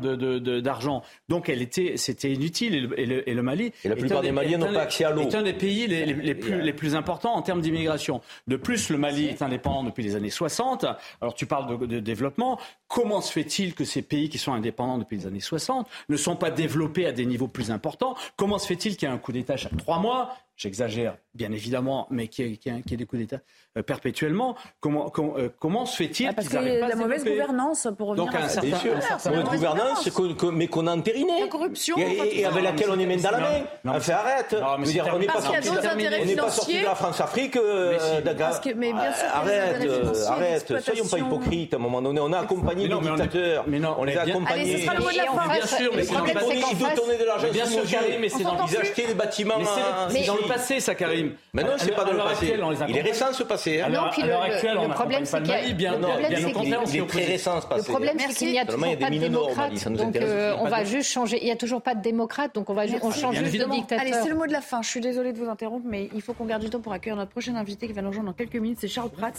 [0.61, 0.99] d'argent.
[0.99, 2.75] De, Donc elle était, c'était inutile.
[2.97, 3.71] Et le, et le, Mali.
[3.83, 5.27] Et la plupart des, Maliens n'ont pas accès à l'eau.
[5.29, 8.21] C'est un des pays les, les, plus, les plus importants en termes d'immigration.
[8.47, 10.85] De plus, le Mali est indépendant depuis les années 60.
[11.21, 12.59] Alors tu parles de, de développement.
[12.87, 16.35] Comment se fait-il que ces pays qui sont indépendants depuis les années 60 ne sont
[16.35, 17.98] pas développés à des niveaux plus importants
[18.35, 20.35] Comment se fait-il qu'il y ait un coup d'État chaque trois mois?
[20.59, 23.39] J'exagère, bien évidemment, mais qui est, qui est, des coups d'État
[23.77, 24.57] euh, perpétuellement.
[24.81, 28.35] Comment, euh, comment se fait-il ah, Parce qu'il y a la mauvaise gouvernance, pour revenir
[28.35, 28.67] à certain,
[29.23, 30.09] La mauvaise gouvernance,
[30.51, 31.39] mais qu'on a entériné.
[31.39, 31.95] La corruption.
[31.97, 33.63] Et, avec laquelle on est main dans la main.
[33.85, 34.53] On fait arrête.
[34.53, 35.41] on n'est pas
[36.49, 37.55] sorti de la France-Afrique.
[37.55, 37.97] Euh,
[38.75, 39.87] mais bien sûr, arrête,
[40.27, 40.81] arrête.
[40.81, 41.73] Soyons pas hypocrites.
[41.73, 43.63] À un moment donné, on a accompagné les dictateurs.
[43.97, 44.77] On les a accompagnés.
[44.79, 45.53] Ce sera le mot de la fin.
[45.53, 47.47] Bien sûr, mais ils doivent tourner de l'argent.
[47.49, 47.83] Bien sûr,
[48.19, 49.55] mais c'est dans Ils achetaient des bâtiments
[50.49, 51.33] passé, ça, Karim.
[51.53, 52.55] Mais non, c'est pas dans le passé.
[52.87, 53.81] Il est récent, ce passé.
[53.81, 55.99] À l'heure actuelle, le problème, c'est qu'il bien
[56.87, 57.87] Il est très récent, ce passé.
[57.87, 59.89] Le problème, c'est qu'il n'y a toujours pas de démocrate.
[59.89, 61.39] Donc, euh, on va juste changer.
[61.41, 63.99] Il n'y a toujours pas de démocrate, donc on va on change juste de dictateur.
[63.99, 64.81] Allez, c'est le mot de la fin.
[64.81, 67.15] Je suis désolée de vous interrompre, mais il faut qu'on garde du temps pour accueillir
[67.15, 68.79] notre prochain invité qui va nous rejoindre dans quelques minutes.
[68.81, 69.31] C'est Charles Prats,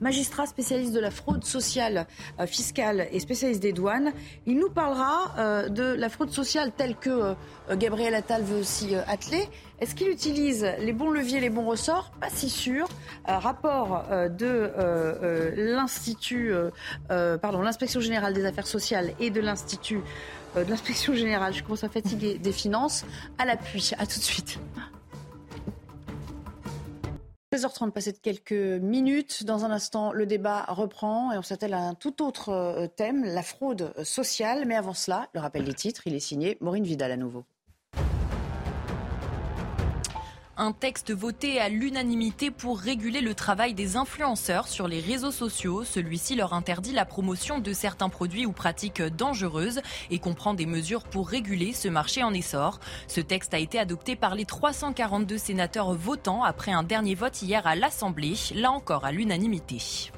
[0.00, 2.06] magistrat spécialiste de la fraude sociale,
[2.40, 4.12] euh, fiscale et spécialiste des douanes.
[4.46, 7.34] Il nous parlera euh, de la fraude sociale telle que
[7.72, 9.48] Gabriel Attal veut s'y atteler.
[9.78, 12.10] Est-ce qu'il utilise les bons leviers, les bons ressorts?
[12.18, 12.88] Pas si sûr.
[13.28, 16.54] Euh, rapport euh, de euh, l'Institut,
[17.08, 20.00] pardon, l'inspection générale des affaires sociales et de l'Institut
[20.54, 23.04] de l'inspection générale, je commence à fatiguer, des finances,
[23.36, 23.90] à l'appui.
[23.98, 24.58] À tout de suite.
[27.54, 29.44] 16h30, passé de quelques minutes.
[29.44, 33.42] Dans un instant, le débat reprend et on s'attelle à un tout autre thème, la
[33.42, 34.64] fraude sociale.
[34.66, 37.44] Mais avant cela, le rappel des titres, il est signé Maureen Vidal à nouveau.
[40.58, 45.84] Un texte voté à l'unanimité pour réguler le travail des influenceurs sur les réseaux sociaux.
[45.84, 51.04] Celui-ci leur interdit la promotion de certains produits ou pratiques dangereuses et comprend des mesures
[51.04, 52.80] pour réguler ce marché en essor.
[53.06, 57.66] Ce texte a été adopté par les 342 sénateurs votants après un dernier vote hier
[57.66, 60.10] à l'Assemblée, là encore à l'unanimité.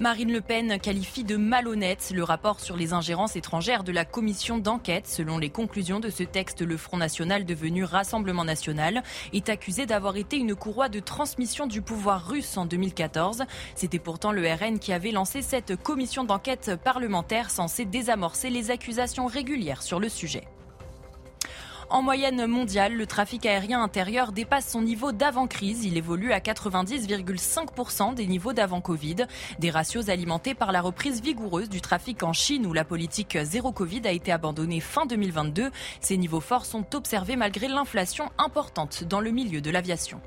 [0.00, 4.56] Marine Le Pen qualifie de malhonnête le rapport sur les ingérences étrangères de la commission
[4.56, 5.06] d'enquête.
[5.06, 9.02] Selon les conclusions de ce texte, le Front National, devenu Rassemblement National,
[9.34, 13.42] est accusé d'avoir été une courroie de transmission du pouvoir russe en 2014.
[13.74, 19.26] C'était pourtant le RN qui avait lancé cette commission d'enquête parlementaire censée désamorcer les accusations
[19.26, 20.44] régulières sur le sujet.
[21.92, 25.84] En moyenne mondiale, le trafic aérien intérieur dépasse son niveau d'avant-crise.
[25.84, 29.26] Il évolue à 90,5% des niveaux d'avant-Covid.
[29.58, 33.72] Des ratios alimentés par la reprise vigoureuse du trafic en Chine où la politique zéro
[33.72, 35.72] Covid a été abandonnée fin 2022.
[36.00, 40.20] Ces niveaux forts sont observés malgré l'inflation importante dans le milieu de l'aviation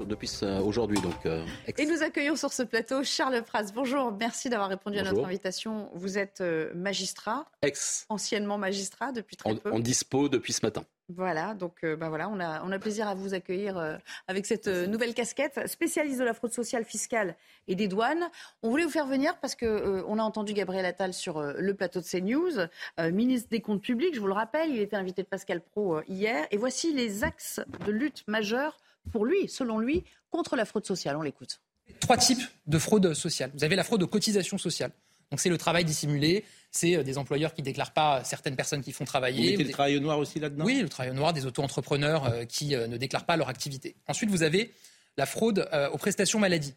[0.00, 0.30] depuis
[0.64, 1.00] aujourd'hui.
[1.00, 1.44] Donc, euh,
[1.78, 3.64] Et nous accueillons sur ce plateau Charles Pras.
[3.74, 5.88] Bonjour, merci d'avoir répondu à notre invitation.
[5.94, 9.72] Vous êtes euh, magistrat, ex, anciennement magistrat depuis très peu.
[9.72, 10.84] En dispo depuis ce matin.
[11.10, 14.66] Voilà, donc euh, bah voilà, on a, on a plaisir à vous accueillir avec cette
[14.66, 17.36] nouvelle casquette, spécialiste de la fraude sociale, fiscale
[17.68, 18.30] et des douanes.
[18.62, 22.00] On voulait vous faire venir parce que on a entendu Gabriel Attal sur le plateau
[22.00, 22.68] de CNews,
[23.12, 26.46] ministre des Comptes Publics, je vous le rappelle, il était invité de Pascal Pro hier.
[26.50, 28.78] Et voici les axes de lutte majeurs
[29.12, 31.16] pour lui, selon lui, contre la fraude sociale.
[31.16, 31.60] On l'écoute.
[32.00, 33.50] Trois types de fraude sociale.
[33.54, 34.92] Vous avez la fraude aux cotisations sociales.
[35.30, 38.82] Donc c'est le travail dissimulé, c'est euh, des employeurs qui ne déclarent pas certaines personnes
[38.82, 39.52] qui font travailler.
[39.52, 40.64] Vous mettez le travail au noir aussi là-dedans?
[40.64, 43.96] Oui, le travail au noir des auto-entrepreneurs euh, qui euh, ne déclarent pas leur activité.
[44.06, 44.72] Ensuite, vous avez
[45.16, 46.74] la fraude aux prestations maladie.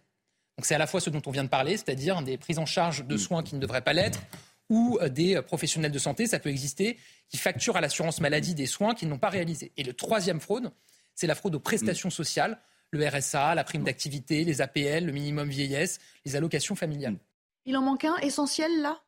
[0.58, 2.68] Donc c'est à la fois ce dont on vient de parler, c'est-à-dire des prises en
[2.68, 4.20] charge de soins qui ne devraient pas l'être,
[4.70, 6.98] ou des professionnels de santé, ça peut exister,
[7.30, 9.72] qui facturent à l'assurance maladie des soins qu'ils n'ont pas réalisés.
[9.76, 10.72] Et le troisième fraude,
[11.18, 12.60] c'est la fraude aux prestations sociales,
[12.92, 17.18] le RSA, la prime d'activité, les APL, le minimum vieillesse, les allocations familiales.
[17.66, 19.02] Il en manque un essentiel là?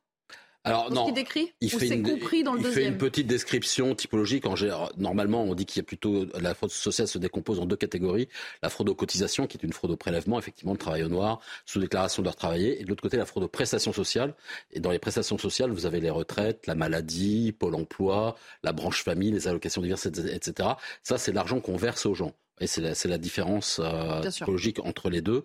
[0.62, 4.44] Alors non, décrit, il fait, une, compris dans le il fait une petite description typologique.
[4.44, 4.54] En,
[4.98, 8.28] normalement, on dit qu'il y a plutôt la fraude sociale se décompose en deux catégories
[8.62, 11.40] la fraude aux cotisations, qui est une fraude au prélèvement, effectivement, le travail au noir,
[11.64, 14.34] sous déclaration d'heures travaillées, et de l'autre côté la fraude aux prestations sociales.
[14.70, 19.02] Et dans les prestations sociales, vous avez les retraites, la maladie, Pôle Emploi, la branche
[19.02, 20.70] famille, les allocations diverses, etc.
[21.02, 22.34] Ça, c'est l'argent qu'on verse aux gens.
[22.60, 25.44] Et c'est la, la, différence euh, psychologique entre les deux.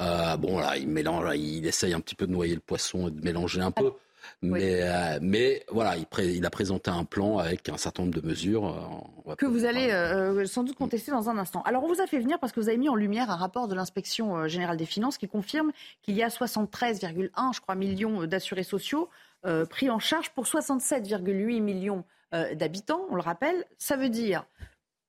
[0.00, 3.12] Euh, bon, là, il mélange, il essaye un petit peu de noyer le poisson et
[3.12, 3.92] de mélanger un peu.
[4.42, 8.26] Mais, euh, mais voilà, il, il, a présenté un plan avec un certain nombre de
[8.26, 9.02] mesures.
[9.26, 11.62] Euh, que vous allez euh, sans doute contester dans un instant.
[11.62, 13.68] Alors on vous a fait venir parce que vous avez mis en lumière un rapport
[13.68, 15.72] de l'inspection générale des finances qui confirme
[16.02, 19.08] qu'il y a 73,1 je crois millions d'assurés sociaux
[19.70, 23.64] pris en charge pour 67,8 millions d'habitants, on le rappelle.
[23.78, 24.44] Ça veut dire,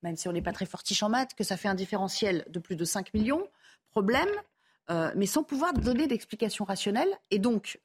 [0.04, 2.60] même si on n'est pas très fortiche en maths, que ça fait un différentiel de
[2.60, 3.48] plus de 5 millions.
[3.92, 4.30] Problème,
[4.90, 7.10] mais sans pouvoir donner d'explication rationnelle.
[7.32, 7.80] Et donc,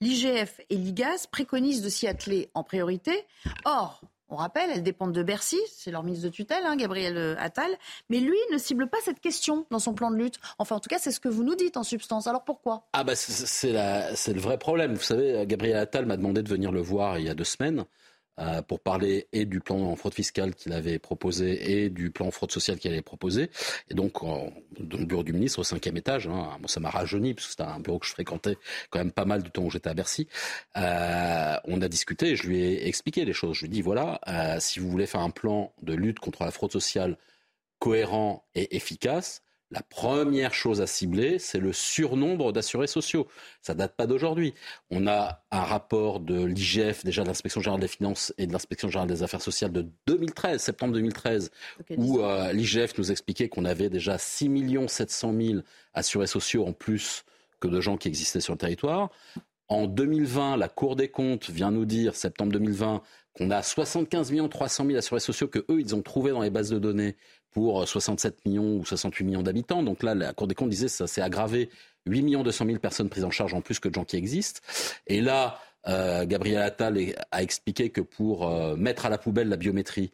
[0.00, 3.26] l'IGF et l'IGAS préconisent de s'y atteler en priorité.
[3.64, 4.00] Or,
[4.34, 7.70] on rappelle, elles dépendent de Bercy, c'est leur ministre de tutelle, hein, Gabriel euh, Attal,
[8.08, 10.40] mais lui ne cible pas cette question dans son plan de lutte.
[10.58, 12.26] Enfin, en tout cas, c'est ce que vous nous dites en substance.
[12.26, 12.86] Alors pourquoi?
[12.94, 14.94] Ah bah c'est le vrai problème.
[14.94, 17.84] Vous savez, Gabriel Attal m'a demandé de venir le voir il y a deux semaines.
[18.40, 22.26] Euh, pour parler et du plan en fraude fiscale qu'il avait proposé et du plan
[22.26, 23.48] en fraude sociale qu'il avait proposé.
[23.88, 27.46] Et donc, dans le bureau du ministre, au cinquième étage, hein, ça m'a rajeuni, parce
[27.46, 28.56] que c'était un bureau que je fréquentais
[28.90, 30.26] quand même pas mal du temps où j'étais à Bercy.
[30.76, 33.54] Euh, on a discuté et je lui ai expliqué les choses.
[33.54, 36.42] Je lui ai dit, voilà, euh, si vous voulez faire un plan de lutte contre
[36.42, 37.16] la fraude sociale
[37.78, 39.43] cohérent et efficace,
[39.74, 43.26] la première chose à cibler, c'est le surnombre d'assurés sociaux.
[43.60, 44.54] Ça date pas d'aujourd'hui.
[44.90, 48.88] On a un rapport de l'IGF, déjà de l'inspection générale des finances et de l'inspection
[48.88, 51.50] générale des affaires sociales de 2013, septembre 2013,
[51.96, 54.48] où euh, l'IGF nous expliquait qu'on avait déjà 6
[54.86, 55.58] 700 000
[55.92, 57.24] assurés sociaux en plus
[57.58, 59.10] que de gens qui existaient sur le territoire.
[59.66, 63.02] En 2020, la Cour des comptes vient nous dire, septembre 2020,
[63.32, 66.70] qu'on a 75 300 000 assurés sociaux que eux, ils ont trouvé dans les bases
[66.70, 67.16] de données
[67.54, 69.82] pour 67 millions ou 68 millions d'habitants.
[69.82, 71.70] Donc là, la Cour des comptes disait ça s'est aggravé.
[72.06, 74.60] 8 millions 200 000 personnes prises en charge en plus que de gens qui existent.
[75.06, 76.98] Et là, euh, Gabriel Attal
[77.30, 80.12] a expliqué que pour euh, mettre à la poubelle la biométrie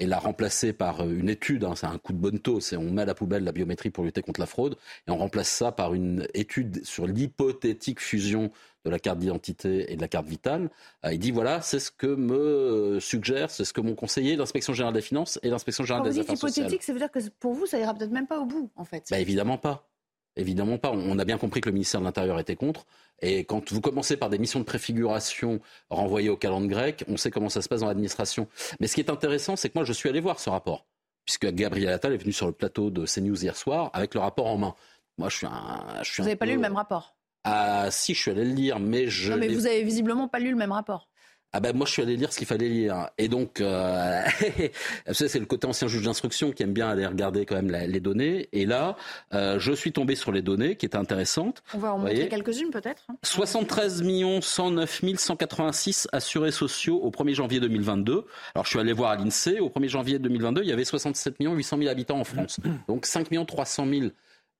[0.00, 2.90] et la remplacer par une étude, hein, c'est un coup de bonne taux, c'est on
[2.90, 4.76] met à la poubelle la biométrie pour lutter contre la fraude,
[5.06, 8.50] et on remplace ça par une étude sur l'hypothétique fusion
[8.84, 10.70] de la carte d'identité et de la carte vitale.
[11.04, 14.72] Euh, il dit voilà, c'est ce que me suggère, c'est ce que mon conseiller, l'inspection
[14.72, 16.66] générale des finances et l'inspection générale des affaires sociales.
[16.66, 18.84] Hypothétique, ça veut dire que pour vous, ça ira peut-être même pas au bout, en
[18.84, 19.06] fait.
[19.10, 19.88] Bah, évidemment pas.
[20.36, 20.90] Évidemment pas.
[20.92, 22.86] On a bien compris que le ministère de l'Intérieur était contre.
[23.20, 25.60] Et quand vous commencez par des missions de préfiguration
[25.90, 28.48] renvoyées au calendrier grec, on sait comment ça se passe dans l'administration.
[28.80, 30.86] Mais ce qui est intéressant, c'est que moi, je suis allé voir ce rapport,
[31.24, 34.46] puisque Gabriel Attal est venu sur le plateau de CNews hier soir avec le rapport
[34.46, 34.74] en main.
[35.18, 36.02] Moi, je suis un.
[36.02, 37.14] Je vous n'avez pas lu le même rapport?
[37.44, 39.32] Ah si, je suis allé le lire, mais je...
[39.32, 41.08] Non, mais vous avez visiblement pas lu le même rapport.
[41.54, 44.22] Ah ben moi je suis allé lire ce qu'il fallait lire et donc euh,
[45.12, 48.48] c'est le côté ancien juge d'instruction qui aime bien aller regarder quand même les données
[48.52, 48.96] et là
[49.34, 51.62] euh, je suis tombé sur les données qui étaient intéressantes.
[51.74, 53.06] On va en montrer quelques-unes peut-être.
[53.22, 54.02] 73
[54.40, 58.24] 109 186 assurés sociaux au 1er janvier 2022.
[58.54, 61.36] Alors je suis allé voir à l'Insee au 1er janvier 2022 il y avait 67
[61.38, 64.06] 800 000 habitants en France donc 5 300 000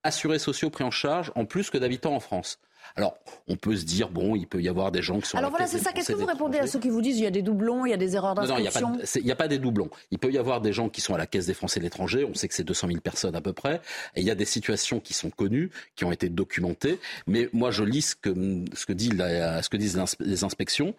[0.05, 2.59] assurés sociaux pris en charge en plus que d'habitants en France.
[2.97, 3.15] Alors,
[3.49, 5.39] on peut se dire, bon, il peut y avoir des gens qui sont.
[5.39, 5.93] Alors voilà, c'est ça.
[5.93, 7.91] Qu'est-ce que vous répondez à ceux qui vous disent il y a des doublons, il
[7.91, 9.91] y a des erreurs d'inscription Non, il n'y a, pas des doublons.
[10.11, 12.25] Il peut y avoir des gens qui sont à la Caisse des Français de l'étranger.
[12.25, 13.81] On sait que c'est 200 000 personnes à peu près.
[14.15, 16.99] Et il y a des situations qui sont connues, qui ont été documentées.
[17.27, 20.95] Mais moi, je lis ce que, ce que, dit ce que disent les inspections.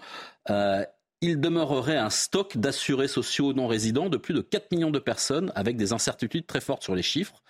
[0.50, 0.84] Euh,
[1.22, 5.54] il demeurerait un stock d'assurés sociaux non résidents de plus de 4 millions de personnes
[5.56, 7.42] avec des incertitudes très fortes sur les chiffres.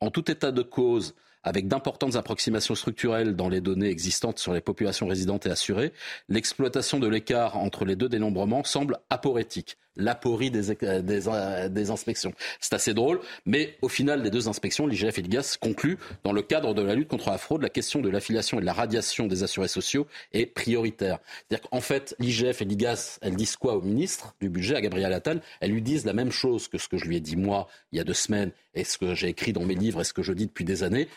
[0.00, 4.60] En tout état de cause, avec d'importantes approximations structurelles dans les données existantes sur les
[4.60, 5.92] populations résidentes et assurées,
[6.28, 11.20] l'exploitation de l'écart entre les deux dénombrements semble aporétique l'aporie des, des,
[11.68, 12.32] des, inspections.
[12.60, 16.42] C'est assez drôle, mais au final des deux inspections, l'IGF et l'IGAS concluent, dans le
[16.42, 19.26] cadre de la lutte contre la fraude, la question de l'affiliation et de la radiation
[19.26, 21.18] des assurés sociaux est prioritaire.
[21.48, 25.12] C'est-à-dire qu'en fait, l'IGF et l'IGAS, elles disent quoi au ministre du budget, à Gabriel
[25.12, 25.42] Attal?
[25.60, 27.98] Elles lui disent la même chose que ce que je lui ai dit moi il
[27.98, 30.22] y a deux semaines et ce que j'ai écrit dans mes livres et ce que
[30.22, 31.08] je dis depuis des années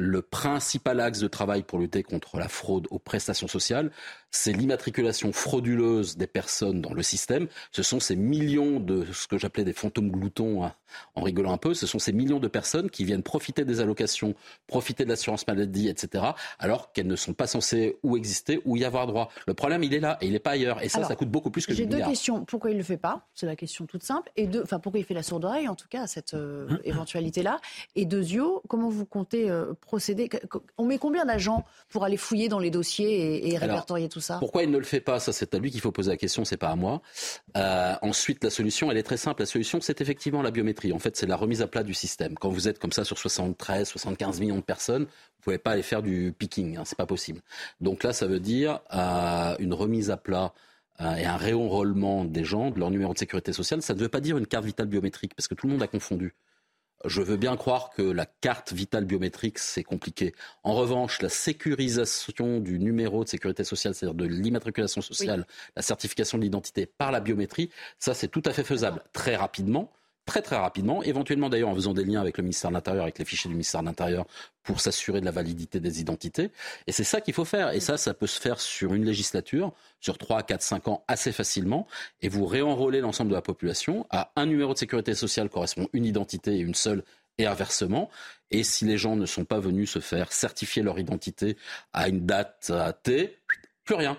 [0.00, 3.90] le principal axe de travail pour lutter contre la fraude aux prestations sociales,
[4.30, 7.48] c'est l'immatriculation frauduleuse des personnes dans le système.
[7.72, 10.74] Ce sont ces millions de ce que j'appelais des fantômes gloutons, hein,
[11.14, 14.34] en rigolant un peu, ce sont ces millions de personnes qui viennent profiter des allocations,
[14.66, 16.24] profiter de l'assurance maladie, etc.,
[16.58, 19.30] alors qu'elles ne sont pas censées ou exister ou y avoir droit.
[19.46, 20.82] Le problème, il est là et il n'est pas ailleurs.
[20.82, 22.44] Et ça, ça coûte beaucoup plus que J'ai deux questions.
[22.44, 23.26] Pourquoi il ne le fait pas?
[23.34, 24.30] C'est la question toute simple.
[24.36, 26.78] Et deux, enfin, pourquoi il fait la sourde oreille, en tout cas, à cette euh,
[26.84, 27.60] éventualité-là?
[27.96, 28.30] Et deuxièmement,
[28.68, 30.30] comment vous comptez euh, procéder?
[30.78, 34.70] On met combien d'agents pour aller fouiller dans les dossiers et, répertorier tout Pourquoi il
[34.70, 35.20] ne le fait pas?
[35.20, 37.02] Ça, c'est à lui qu'il faut poser la question, c'est pas à moi.
[37.56, 39.42] Euh, ensuite, la solution, elle est très simple.
[39.42, 40.92] La solution, c'est effectivement la biométrie.
[40.92, 42.34] En fait, c'est la remise à plat du système.
[42.36, 45.82] Quand vous êtes comme ça sur 73, 75 millions de personnes, vous pouvez pas aller
[45.82, 47.40] faire du picking, hein, c'est pas possible.
[47.80, 50.52] Donc là, ça veut dire euh, une remise à plat
[51.00, 53.80] euh, et un réenrôlement des gens de leur numéro de sécurité sociale.
[53.80, 55.86] Ça ne veut pas dire une carte vitale biométrique, parce que tout le monde a
[55.86, 56.34] confondu.
[57.06, 60.34] Je veux bien croire que la carte vitale biométrique, c'est compliqué.
[60.64, 65.46] En revanche, la sécurisation du numéro de sécurité sociale, c'est-à-dire de l'immatriculation sociale,
[65.76, 69.90] la certification de l'identité par la biométrie, ça, c'est tout à fait faisable très rapidement
[70.26, 73.18] très très rapidement, éventuellement d'ailleurs en faisant des liens avec le ministère de l'Intérieur, avec
[73.18, 74.26] les fichiers du ministère de l'Intérieur
[74.62, 76.50] pour s'assurer de la validité des identités.
[76.86, 77.70] Et c'est ça qu'il faut faire.
[77.70, 81.32] Et ça, ça peut se faire sur une législature, sur 3, 4, 5 ans assez
[81.32, 81.86] facilement.
[82.22, 84.06] Et vous réenrôlez l'ensemble de la population.
[84.10, 87.02] À un numéro de sécurité sociale correspond une identité et une seule
[87.38, 88.10] et inversement.
[88.50, 91.56] Et si les gens ne sont pas venus se faire certifier leur identité
[91.92, 92.70] à une date
[93.02, 93.38] T,
[93.90, 94.16] plus rien.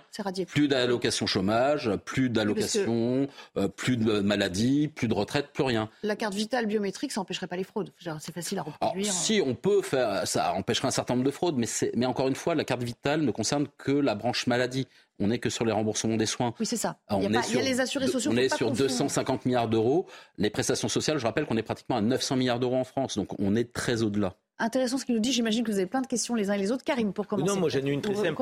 [0.47, 5.89] Plus d'allocation chômage, plus d'allocation, euh, plus de maladie, plus de retraite, plus rien.
[6.03, 7.91] La carte vitale biométrique, ça n'empêcherait pas les fraudes.
[8.19, 9.11] C'est facile à reproduire.
[9.11, 12.35] si on peut faire, ça empêcherait un certain nombre de fraudes, mais, mais encore une
[12.35, 14.87] fois, la carte vitale ne concerne que la branche maladie.
[15.19, 16.53] On n'est que sur les remboursements des soins.
[16.59, 16.97] Oui, c'est ça.
[17.11, 18.31] il, y a les assurés sociaux.
[18.33, 20.07] On est sur 250 milliards d'euros.
[20.37, 23.17] Les prestations sociales, je rappelle qu'on est pratiquement à 900 milliards d'euros en France.
[23.17, 25.33] Donc on est très au-delà intéressant ce qu'il nous dit.
[25.33, 26.83] J'imagine que vous avez plein de questions les uns et les autres.
[26.83, 27.51] Karim, pour commencer.
[27.51, 28.35] Non, moi j'en ai une très simple.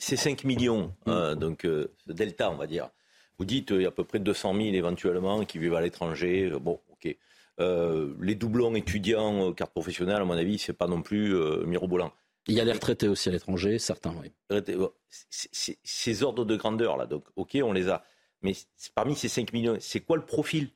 [0.00, 2.90] Euh, c'est 5 millions, hein, donc euh, delta, on va dire.
[3.38, 6.50] Vous dites il y a à peu près 200 000 éventuellement qui vivent à l'étranger.
[6.60, 7.16] Bon, ok.
[7.60, 11.34] Euh, les doublons étudiants, euh, carte professionnelle, à mon avis, c'est pas non plus
[11.66, 12.12] mirobolant.
[12.46, 14.32] Il y a les retraités aussi à l'étranger, certains, oui.
[15.10, 18.02] Ces ordres de grandeur, là, donc, ok, on les a.
[18.42, 18.54] Mais
[18.94, 20.70] parmi ces 5 millions, c'est quoi le profil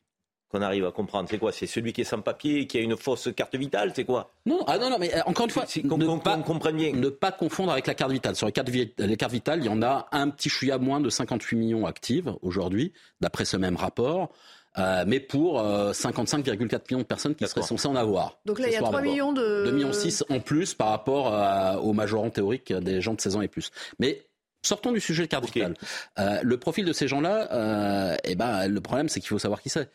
[0.54, 2.96] qu'on arrive à comprendre C'est quoi C'est celui qui est sans papier, qui a une
[2.96, 4.30] fausse carte vitale C'est quoi?
[4.46, 6.92] Non, ah non, non, mais euh, encore une fois, qu'on ne bien.
[6.92, 8.36] Ne pas confondre avec la carte vitale.
[8.36, 11.10] Sur les cartes, les cartes vitales, il y en a un petit chouïa moins de
[11.10, 14.30] 58 millions actives aujourd'hui, d'après ce même rapport.
[14.76, 18.38] Euh, mais pour 55,4 euh, millions de personnes qui seraient censées en avoir.
[18.44, 19.64] Donc là, il y a 3 millions de...
[19.66, 23.42] 2 millions 6 en plus par rapport aux majorants théoriques des gens de 16 ans
[23.42, 23.70] et plus.
[23.98, 24.26] Mais
[24.64, 25.74] Sortons du sujet de carte vitale.
[26.18, 29.60] Euh, le profil de ces gens-là, euh, eh ben, le problème, c'est qu'il faut savoir
[29.60, 29.90] qui c'est.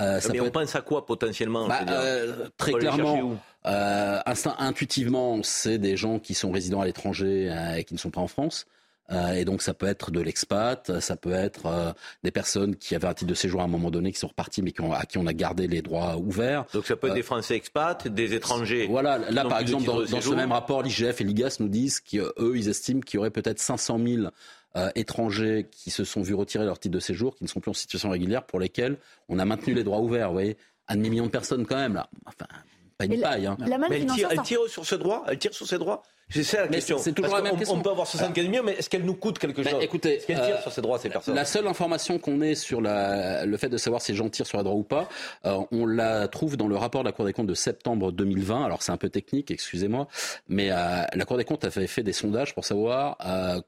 [0.00, 3.36] Euh, mais on pense à quoi potentiellement bah, euh, Très clairement,
[4.58, 8.28] intuitivement, c'est des gens qui sont résidents à l'étranger et qui ne sont pas en
[8.28, 8.66] France.
[9.12, 11.92] Euh, et donc ça peut être de l'expat, ça peut être euh,
[12.22, 14.62] des personnes qui avaient un titre de séjour à un moment donné, qui sont reparties,
[14.62, 16.64] mais qui ont, à qui on a gardé les droits ouverts.
[16.72, 18.86] Donc ça peut être euh, des Français expats, des étrangers.
[18.88, 22.54] Voilà, là par exemple dans, dans ce même rapport, l'IGF et l'IGAS nous disent qu'eux,
[22.54, 24.28] ils estiment qu'il y aurait peut-être 500 000
[24.96, 27.74] étrangers qui se sont vus retirer leur titre de séjour, qui ne sont plus en
[27.74, 28.98] situation régulière, pour lesquels
[29.28, 30.28] on a maintenu les droits ouverts.
[30.28, 30.56] Vous voyez,
[30.88, 32.08] un demi-million de personnes quand même là.
[32.26, 32.46] Enfin,
[32.98, 33.46] pas une paille.
[33.46, 33.56] Hein.
[33.58, 35.24] mais elle tire, elle tire sur ce droit.
[35.28, 36.02] Elle tire sur ses droits.
[36.30, 36.98] C'est ça la question.
[36.98, 37.76] C'est toujours la même on, question.
[37.76, 40.26] On peut avoir 75 millions, mais est-ce qu'elle nous coûte quelque ben, chose Écoutez, est-ce
[40.26, 43.44] qu'elle tire euh, sur ses droits, ces personnes La seule information qu'on ait sur la,
[43.44, 45.08] le fait de savoir si les gens tirent sur les droits ou pas,
[45.44, 48.64] euh, on la trouve dans le rapport de la Cour des comptes de septembre 2020.
[48.64, 50.08] Alors c'est un peu technique, excusez-moi,
[50.48, 53.18] mais euh, la Cour des comptes avait fait des sondages pour savoir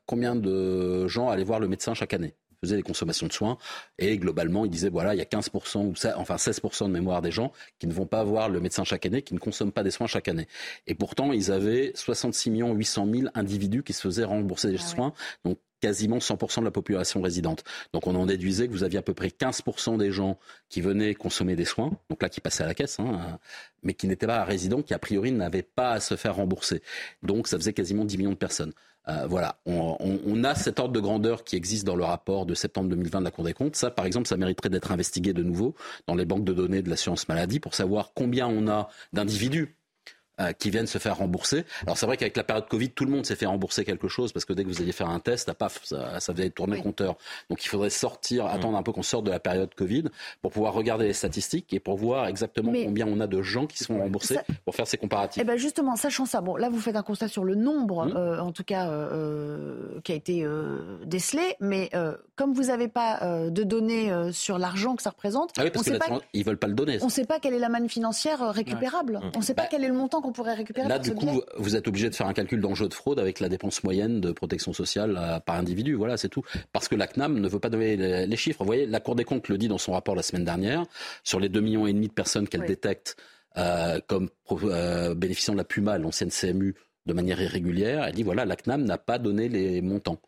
[0.06, 3.58] combien de gens allaient voir le médecin chaque année faisait des consommations de soins.
[3.98, 7.30] Et globalement, il disait, voilà, il y a 15% ou enfin 16% de mémoire des
[7.30, 9.90] gens qui ne vont pas voir le médecin chaque année, qui ne consomment pas des
[9.90, 10.46] soins chaque année.
[10.86, 15.12] Et pourtant, ils avaient 66 800 000 individus qui se faisaient rembourser des ah soins.
[15.44, 17.64] Donc, quasiment 100% de la population résidente.
[17.92, 20.38] Donc on en déduisait que vous aviez à peu près 15% des gens
[20.68, 23.38] qui venaient consommer des soins, donc là qui passaient à la caisse, hein,
[23.82, 26.82] mais qui n'étaient pas résidents, qui a priori n'avaient pas à se faire rembourser.
[27.22, 28.72] Donc ça faisait quasiment 10 millions de personnes.
[29.08, 32.88] Euh, voilà, on, a cet ordre de grandeur qui existe dans le rapport de septembre
[32.90, 33.76] 2020 de la Cour des comptes.
[33.76, 35.76] Ça, par exemple, ça mériterait d'être investigué de nouveau
[36.08, 39.75] dans les banques de données de l'assurance maladie pour savoir combien on a d'individus
[40.58, 41.64] qui viennent se faire rembourser.
[41.82, 44.32] Alors c'est vrai qu'avec la période Covid, tout le monde s'est fait rembourser quelque chose
[44.32, 46.82] parce que dès que vous alliez faire un test, paf, ça, ça faisait tourner le
[46.82, 47.16] compteur.
[47.50, 48.48] Donc il faudrait sortir, mm.
[48.48, 50.04] attendre un peu qu'on sorte de la période Covid
[50.42, 53.78] pour pouvoir regarder les statistiques et pour voir exactement combien on a de gens qui
[53.78, 55.42] sont remboursés pour faire ces comparatifs.
[55.42, 58.16] Eh ben justement, sachant ça, bon là vous faites un constat sur le nombre, mm.
[58.16, 60.46] euh, en tout cas euh, qui a été
[61.04, 61.90] décelé, mais
[62.36, 65.98] comme vous n'avez pas de données sur l'argent que ça représente, ah oui, parce on
[65.98, 66.98] pas, ils veulent pas le donner.
[67.02, 69.20] On ne sait pas quelle est la manne financière récupérable.
[69.34, 71.76] On ne sait pas bah, quel est le montant pourrait récupérer Là, du coup, vous
[71.76, 74.72] êtes obligé de faire un calcul d'enjeu de fraude avec la dépense moyenne de protection
[74.72, 75.94] sociale euh, par individu.
[75.94, 76.42] Voilà, c'est tout.
[76.72, 77.96] Parce que la CNAM ne veut pas donner
[78.26, 78.60] les, chiffres.
[78.60, 80.84] Vous voyez, la Cour des comptes le dit dans son rapport la semaine dernière,
[81.24, 83.16] sur les 2,5 millions et demi de personnes qu'elle détecte
[83.56, 86.74] euh, comme euh, bénéficiant de la PUMA, l'ancienne CMU,
[87.06, 88.04] de manière irrégulière.
[88.04, 90.20] Elle dit voilà, la CNAM n'a pas donné les montants.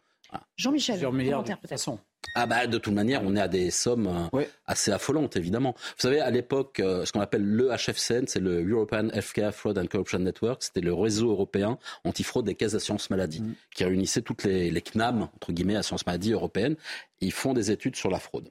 [0.57, 1.99] Jean-Michel, commentaire peut-être.
[2.34, 5.74] Ah bah de toute manière, on est à des sommes euh, assez affolantes, évidemment.
[5.76, 9.78] Vous savez, à l'époque, euh, ce qu'on appelle le HFCN, c'est le European Healthcare Fraud
[9.78, 13.54] and Corruption Network, c'était le réseau européen antifraude des caisses d'assurance maladie, mm.
[13.74, 16.76] qui réunissait toutes les, les, CNAM, entre guillemets, assurance maladie européenne.
[17.20, 18.50] Ils font des études sur la fraude.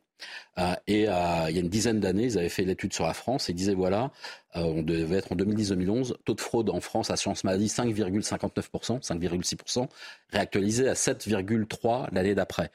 [0.57, 3.47] Euh, et il y a une dizaine d'années, ils avaient fait l'étude sur la France
[3.47, 4.11] et ils disaient, voilà,
[4.55, 9.87] on devait être en 2010-2011, taux de fraude en France, assurance maladie 5,59%, 5,6%,
[10.33, 12.71] réactualisé à 7,3% l'année d'après.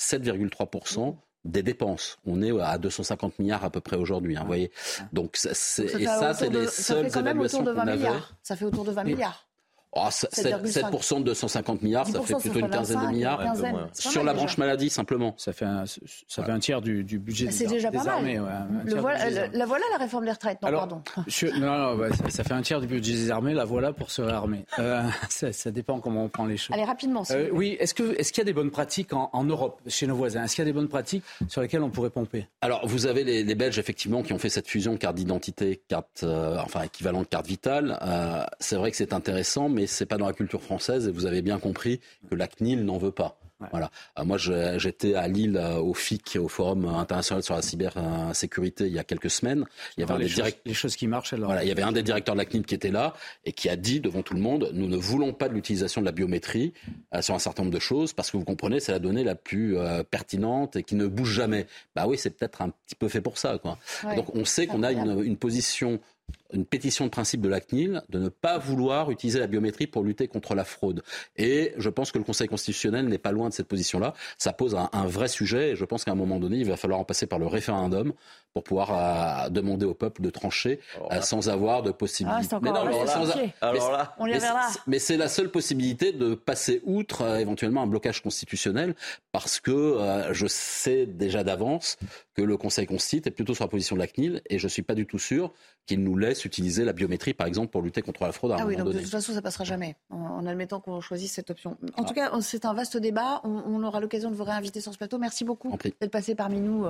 [0.00, 2.18] 7,3% des dépenses.
[2.26, 4.36] On est à 250 milliards à peu près aujourd'hui.
[4.36, 4.72] Hein, voyez.
[5.12, 8.08] Donc, et ça, c'est les seules évaluations qu'on avait.
[8.42, 9.46] Ça fait autour de 20 milliards.
[9.92, 13.42] Oh, 7%, de 250 milliards, ça fait plutôt une quinzaine de milliards.
[13.92, 15.34] Sur la branche maladie, simplement.
[15.36, 15.84] Ça fait un,
[16.28, 18.24] ça fait un tiers du, budget C'est déjà pas mal.
[19.52, 20.62] la voilà la réforme des retraites.
[20.62, 21.02] Non, pardon.
[21.58, 23.54] non, non ça, fait un tiers du budget des armées.
[23.54, 24.64] La voilà pour se réarmer.
[24.78, 26.74] Euh, ça, dépend comment on prend les choses.
[26.74, 27.24] Allez, rapidement.
[27.30, 30.14] Euh, oui, est-ce qu'il est qu'il y a des bonnes pratiques en, Europe, chez nos
[30.14, 30.44] voisins?
[30.44, 32.46] Est-ce qu'il y a des bonnes pratiques sur lesquelles on pourrait pomper?
[32.60, 36.56] Alors, vous avez les, Belges, effectivement, qui ont fait cette fusion carte d'identité, carte, euh,
[36.64, 37.98] enfin, équivalent de carte vitale.
[38.60, 41.42] c'est vrai que c'est intéressant, mais c'est pas dans la culture française et vous avez
[41.42, 43.40] bien compris que la CNIL n'en veut pas.
[43.70, 43.90] Voilà.
[44.18, 48.92] Euh, moi, j'étais à Lille euh, au FIC, au Forum international sur la cybersécurité, il
[48.92, 49.64] y a quelques semaines.
[49.96, 51.32] Il y avait un des choses, les choses qui marchent.
[51.32, 51.46] Alors.
[51.46, 53.14] Voilà, il y avait un des directeurs de la CNIL qui était là
[53.44, 56.06] et qui a dit devant tout le monde nous ne voulons pas de l'utilisation de
[56.06, 56.72] la biométrie
[57.14, 59.34] euh, sur un certain nombre de choses parce que vous comprenez, c'est la donnée la
[59.34, 59.76] plus
[60.10, 61.66] pertinente et qui ne bouge jamais.
[61.94, 63.58] Bah oui, c'est peut-être un petit peu fait pour ça.
[63.58, 63.78] Quoi.
[64.16, 66.00] Donc on sait qu'on a une, une position
[66.52, 70.02] une pétition de principe de la CNIL de ne pas vouloir utiliser la biométrie pour
[70.02, 71.02] lutter contre la fraude.
[71.36, 74.14] Et je pense que le Conseil constitutionnel n'est pas loin de cette position-là.
[74.38, 76.76] Ça pose un, un, vrai sujet et je pense qu'à un moment donné, il va
[76.76, 78.12] falloir en passer par le référendum
[78.52, 80.80] pour pouvoir euh, demander au peuple de trancher
[81.12, 82.48] euh, sans avoir de possibilité.
[82.52, 84.26] Ah, mais non, alors là, on
[84.86, 88.94] mais c'est la seule possibilité de passer outre euh, éventuellement un blocage constitutionnel
[89.32, 89.98] parce que
[90.32, 91.96] je sais déjà d'avance
[92.34, 94.82] que le Conseil constitue est plutôt sur la position de la CNIL et je suis
[94.82, 95.52] pas du tout sûr
[95.86, 98.52] qu'il nous laisse utiliser la biométrie, par exemple, pour lutter contre la fraude.
[98.52, 101.50] À ah oui, donc de toute façon, ça passera jamais, en, admettant qu'on choisisse cette
[101.50, 101.76] option.
[101.96, 103.40] En tout cas, c'est un vaste débat.
[103.44, 105.18] On, aura l'occasion de vous réinviter sur ce plateau.
[105.18, 106.84] Merci beaucoup d'être passé parmi nous.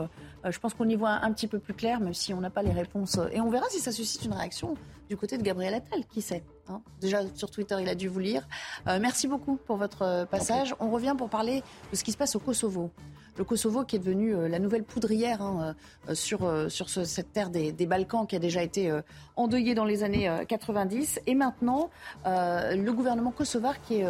[0.48, 2.62] je pense qu'on y voit un petit peu plus clair, même si on n'a pas
[2.62, 3.18] les réponses.
[3.32, 4.76] Et on verra si ça suscite une réaction
[5.10, 6.44] du côté de Gabriel Attal, qui sait.
[6.68, 6.82] Hein.
[7.00, 8.46] Déjà sur Twitter, il a dû vous lire.
[8.86, 10.72] Euh, merci beaucoup pour votre euh, passage.
[10.78, 12.92] On revient pour parler de ce qui se passe au Kosovo.
[13.36, 15.74] Le Kosovo qui est devenu euh, la nouvelle poudrière hein,
[16.14, 18.96] sur, sur cette terre des, des, Balkans qui a déjà été
[19.34, 21.22] endeuillée dans les années 90.
[21.26, 21.90] Et maintenant,
[22.24, 24.06] le gouvernement kosovar qui est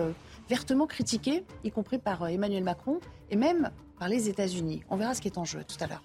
[0.51, 4.83] vertement critiqué, y compris par Emmanuel Macron et même par les États-Unis.
[4.91, 6.03] On verra ce qui est en jeu tout à l'heure.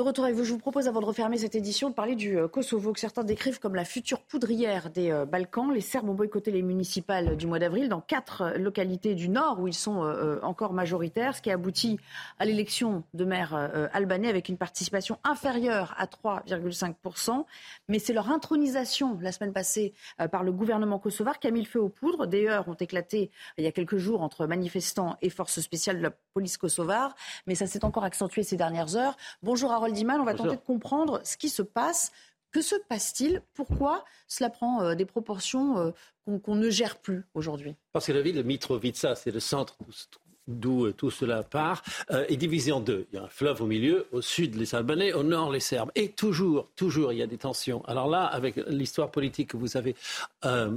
[0.00, 2.38] De retour avec vous, je vous propose, avant de refermer cette édition, de parler du
[2.38, 5.70] euh, Kosovo, que certains décrivent comme la future poudrière des euh, Balkans.
[5.74, 9.60] Les Serbes ont boycotté les municipales du mois d'avril dans quatre euh, localités du nord
[9.60, 10.00] où ils sont
[10.42, 11.98] encore majoritaires, ce qui a abouti
[12.38, 13.54] à l'élection de maires
[13.92, 17.44] albanais avec une participation inférieure à 3,5%.
[17.88, 19.92] Mais c'est leur intronisation la semaine passée
[20.32, 22.26] par le gouvernement kosovar qui a mis le feu aux poudres.
[22.26, 26.02] Des heures ont éclaté il y a quelques jours entre manifestants et forces spéciales de
[26.02, 27.14] la police kosovare,
[27.46, 29.16] mais ça s'est encore accentué ces dernières heures.
[29.42, 32.12] Bonjour Harold Dimal, on va tenter de comprendre ce qui se passe.
[32.52, 33.42] Que se passe-t-il?
[33.54, 37.76] Pourquoi cela prend euh, des proportions euh, qu'on ne gère plus aujourd'hui?
[37.92, 39.76] Parce que la ville de Mitrovica, c'est le centre
[40.48, 43.06] d'où euh, tout cela part, est divisée en deux.
[43.12, 45.92] Il y a un fleuve au milieu, au sud les Albanais, au nord les Serbes.
[45.94, 47.84] Et toujours, toujours, il y a des tensions.
[47.84, 49.94] Alors là, avec l'histoire politique que vous avez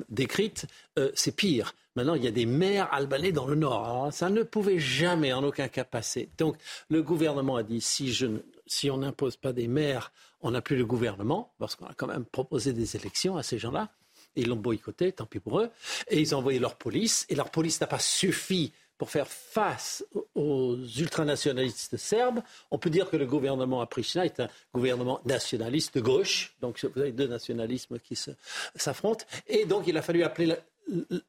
[0.09, 0.67] décrite,
[1.15, 1.73] c'est pire.
[1.95, 3.85] Maintenant, il y a des maires albanais dans le nord.
[3.85, 6.29] Alors, ça ne pouvait jamais, en aucun cas, passer.
[6.39, 6.57] Donc,
[6.89, 10.11] le gouvernement a dit si je ne si on n'impose pas des maires,
[10.41, 13.57] on n'a plus le gouvernement, parce qu'on a quand même proposé des élections à ces
[13.59, 13.89] gens-là.
[14.35, 15.69] Ils l'ont boycotté, tant pis pour eux.
[16.07, 17.25] Et ils ont envoyé leur police.
[17.29, 22.41] Et leur police n'a pas suffi pour faire face aux ultranationalistes serbes.
[22.71, 26.55] On peut dire que le gouvernement à Pristina est un gouvernement nationaliste de gauche.
[26.61, 28.17] Donc vous avez deux nationalismes qui
[28.75, 29.25] s'affrontent.
[29.47, 30.55] Et donc il a fallu appeler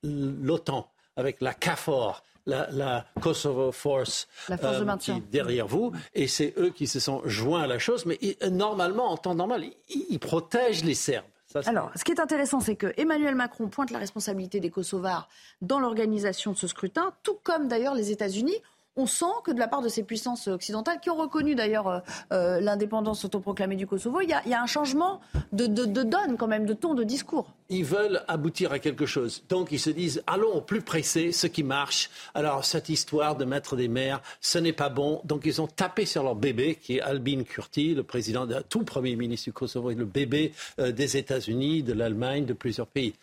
[0.03, 6.70] l'OTAN avec la CAFOR la, Kosovo Force, euh, qui est derrière vous, et c'est eux
[6.70, 8.07] qui se sont joints à la chose.
[8.07, 8.18] Mais
[8.51, 11.24] normalement, en temps normal, ils, protègent les Serbes.
[11.66, 15.28] Alors, ce qui est intéressant, c'est que Emmanuel Macron pointe la responsabilité des Kosovars
[15.62, 18.57] dans l'organisation de ce scrutin, tout comme d'ailleurs les États-Unis
[18.97, 22.01] on sent que de la part de ces puissances occidentales, qui ont reconnu d'ailleurs euh,
[22.32, 25.20] euh, l'indépendance autoproclamée du Kosovo, il y, a, un changement
[25.53, 27.53] de, donne quand même, de ton, de discours.
[27.70, 29.42] Ils veulent aboutir à quelque chose.
[29.49, 32.11] Donc ils se disent, allons plus pressé, ce qui marche.
[32.34, 35.20] Alors cette histoire de mettre des maires, ce n'est pas bon.
[35.24, 38.84] Donc ils ont tapé sur leur bébé, qui est Albin Kurti, le président, de, tout
[38.84, 43.14] premier ministre du Kosovo, et le bébé euh, des États-Unis, de l'Allemagne, de plusieurs pays.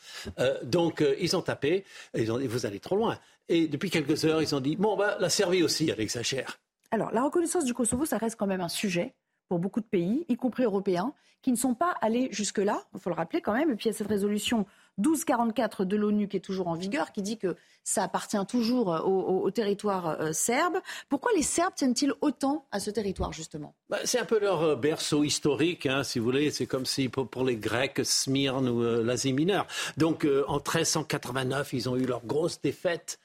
[0.63, 3.17] donc ils ont tapé, ils ont dit, vous allez trop loin.
[3.51, 6.57] Et depuis quelques heures, ils ont dit bon, bah, la Serbie aussi, elle exagère.
[6.89, 9.13] Alors, la reconnaissance du Kosovo, ça reste quand même un sujet
[9.49, 13.09] pour beaucoup de pays, y compris européens, qui ne sont pas allés jusque-là, il faut
[13.09, 13.71] le rappeler quand même.
[13.71, 14.65] Et puis il y a cette résolution
[14.99, 19.01] 1244 de l'ONU qui est toujours en vigueur, qui dit que ça appartient toujours euh,
[19.01, 20.77] au, territoire euh, serbe.
[21.09, 23.75] Pourquoi les Serbes tiennent-ils autant à ce territoire, justement?
[23.89, 26.51] Bah, C'est un peu leur euh, berceau historique, hein, si vous voulez.
[26.51, 29.67] C'est comme si pour, les Grecs, Smyrne ou l'Asie mineure.
[29.97, 33.19] Donc en 1389, ils ont eu leur grosse défaite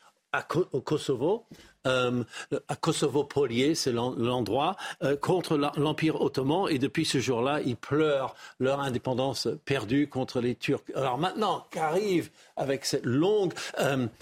[0.73, 1.47] au Kosovo.
[1.87, 4.77] à Kosovo-Polier, c'est l'endroit,
[5.21, 6.69] contre l'Empire ottoman.
[6.69, 10.83] Et depuis ce jour-là, ils pleurent leur indépendance perdue contre les Turcs.
[10.95, 13.53] Alors maintenant qu'arrive avec cette longue,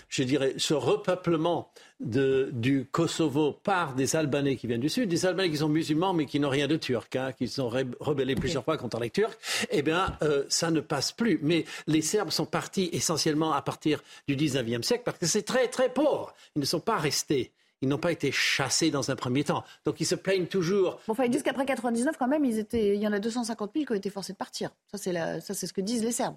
[0.08, 1.70] je dirais, ce repeuplement
[2.00, 6.26] du Kosovo par des Albanais qui viennent du Sud, des Albanais qui sont musulmans mais
[6.26, 9.36] qui n'ont rien de turc, hein, qui sont rebellés plusieurs fois contre les Turcs,
[9.70, 11.38] eh bien, euh, ça ne passe plus.
[11.42, 15.68] Mais les Serbes sont partis essentiellement à partir du 19e siècle parce que c'est très,
[15.68, 16.34] très pauvre.
[16.56, 17.52] Ils ne sont pas restés.
[17.80, 19.62] Ils n'ont pas été chassés dans un premier temps.
[19.84, 21.00] Donc ils se plaignent toujours.
[21.06, 22.94] Bon, enfin, ils disent qu'après 99, quand même, ils étaient...
[22.96, 24.70] il y en a 250 000 qui ont été forcés de partir.
[24.90, 25.40] Ça, c'est, la...
[25.40, 26.36] ça, c'est ce que disent les Serbes.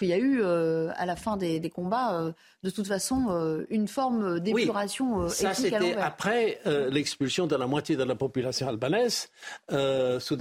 [0.00, 3.66] Il y a eu, euh, à la fin des, combats, euh, de toute façon, euh,
[3.70, 6.60] une forme d'épuration oui, ça, c'était après
[6.90, 9.28] l'expulsion de la moitié de la population albanaise,
[9.68, 10.38] sous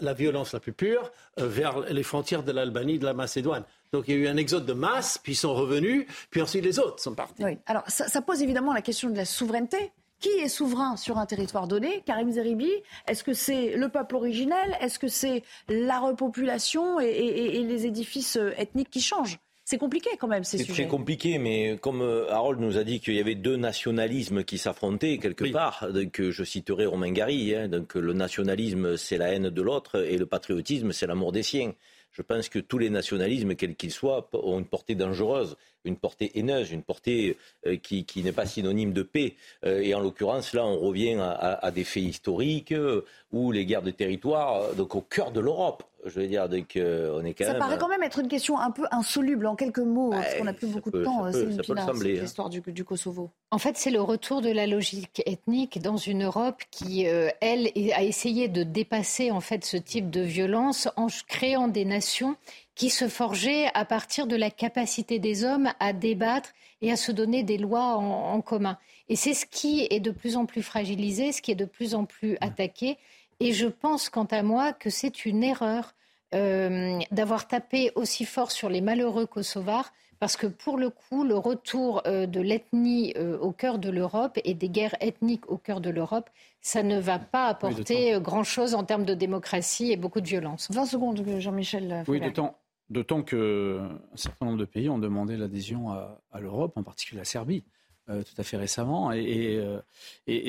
[0.00, 3.64] la, violence la plus pure, vers les frontières de l'Albanie, de la Macédoine.
[3.92, 6.64] Donc il y a eu un exode de masse, puis ils sont revenus, puis ensuite
[6.64, 7.44] les autres sont partis.
[7.44, 7.58] Oui.
[7.66, 9.92] Alors ça, ça pose évidemment la question de la souveraineté.
[10.20, 12.02] Qui est souverain sur un territoire donné?
[12.04, 12.70] Karim Zeribi
[13.08, 14.76] Est-ce que c'est le peuple originel?
[14.80, 19.38] Est-ce que c'est la repopulation et, les édifices euh, ethniques qui changent?
[19.64, 20.72] C'est compliqué quand même ces sujets.
[20.72, 24.44] C'est très compliqué, mais comme euh, Harold nous a dit qu'il y avait deux nationalismes
[24.44, 29.28] qui s'affrontaient quelque part, donc je citerai Romain Gary, hein, donc le nationalisme c'est la
[29.28, 31.72] haine de l'autre et le patriotisme c'est l'amour des siens.
[32.12, 36.38] Je pense que tous les nationalismes, quels qu'ils soient, ont une portée dangereuse une portée
[36.38, 37.36] haineuse, une portée
[37.66, 39.36] euh, qui, n'est pas synonyme de paix.
[39.64, 43.82] Euh, et en l'occurrence, là, on revient à, des faits historiques euh, où les guerres
[43.82, 47.52] de territoire, donc au cœur de l'Europe, je veux dire, donc, on est quand ça
[47.52, 47.60] même.
[47.60, 50.44] Ça paraît quand même être une question un peu insoluble en quelques mots, parce qu'on
[50.44, 51.30] n'a plus beaucoup de temps.
[51.30, 51.92] C'est hein.
[52.02, 53.30] l'histoire du, du, Kosovo.
[53.50, 58.02] En fait, c'est le retour de la logique ethnique dans une Europe qui, elle, a
[58.02, 62.36] essayé de dépasser en fait ce type de violence en créant des nations
[62.80, 66.48] qui se forgeait à partir de la capacité des hommes à débattre
[66.80, 68.78] et à se donner des lois en, commun.
[69.10, 71.94] Et c'est ce qui est de plus en plus fragilisé, ce qui est de plus
[71.94, 72.96] en plus attaqué.
[73.38, 75.92] Et je pense, quant à moi, que c'est une erreur
[76.34, 81.36] euh, d'avoir tapé aussi fort sur les malheureux kosovars, parce que pour le coup, le
[81.36, 85.82] retour euh, de l'ethnie euh, au cœur de l'Europe et des guerres ethniques au cœur
[85.82, 86.30] de l'Europe,
[86.62, 90.68] ça ne va pas apporter grand-chose en termes de démocratie et beaucoup de violence.
[90.70, 92.04] 20 secondes, Jean-Michel.
[92.08, 92.56] Oui, d'autant
[92.90, 97.62] D'autant qu'un certain nombre de pays ont demandé l'adhésion à, l'Europe, en particulier la Serbie,
[98.08, 99.12] euh, tout à fait récemment.
[99.12, 99.80] Et, euh,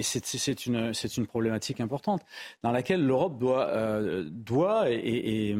[0.01, 2.23] c'est une, problématique importante
[2.63, 4.27] dans laquelle l'Europe doit, euh,
[4.89, 5.53] et,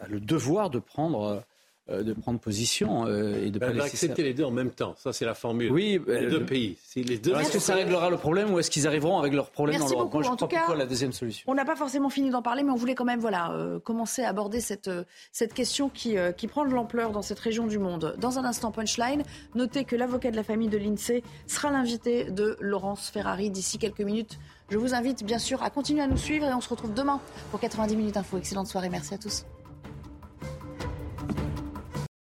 [0.00, 1.44] a le devoir de prendre
[1.88, 4.94] de prendre position euh, et de ben, pas accepter les deux en même temps.
[4.98, 5.70] Ça, c'est la formule.
[5.70, 6.76] Oui, les ben, deux pays.
[6.96, 9.78] les deux est-ce que ça réglera le problème ou est-ce qu'ils arriveront avec leurs problèmes
[9.78, 11.44] dans l'Europe Moi, je crois plutôt la deuxième solution.
[11.46, 14.22] On n'a pas forcément fini d'en parler, mais on voulait quand même voilà, euh, commencer
[14.22, 14.90] à aborder cette,
[15.30, 18.16] cette question qui, qui prend de l'ampleur dans cette région du monde.
[18.18, 19.22] Dans un instant, punchline,
[19.54, 24.00] notez que l'avocat de la famille de l'INSEE sera l'invité de Laurence Ferrari d'ici quelques
[24.00, 24.38] minutes.
[24.70, 27.20] Je vous invite bien sûr à continuer à nous suivre et on se retrouve demain
[27.50, 28.38] pour 90 minutes info.
[28.38, 29.44] Excellente soirée, merci à tous.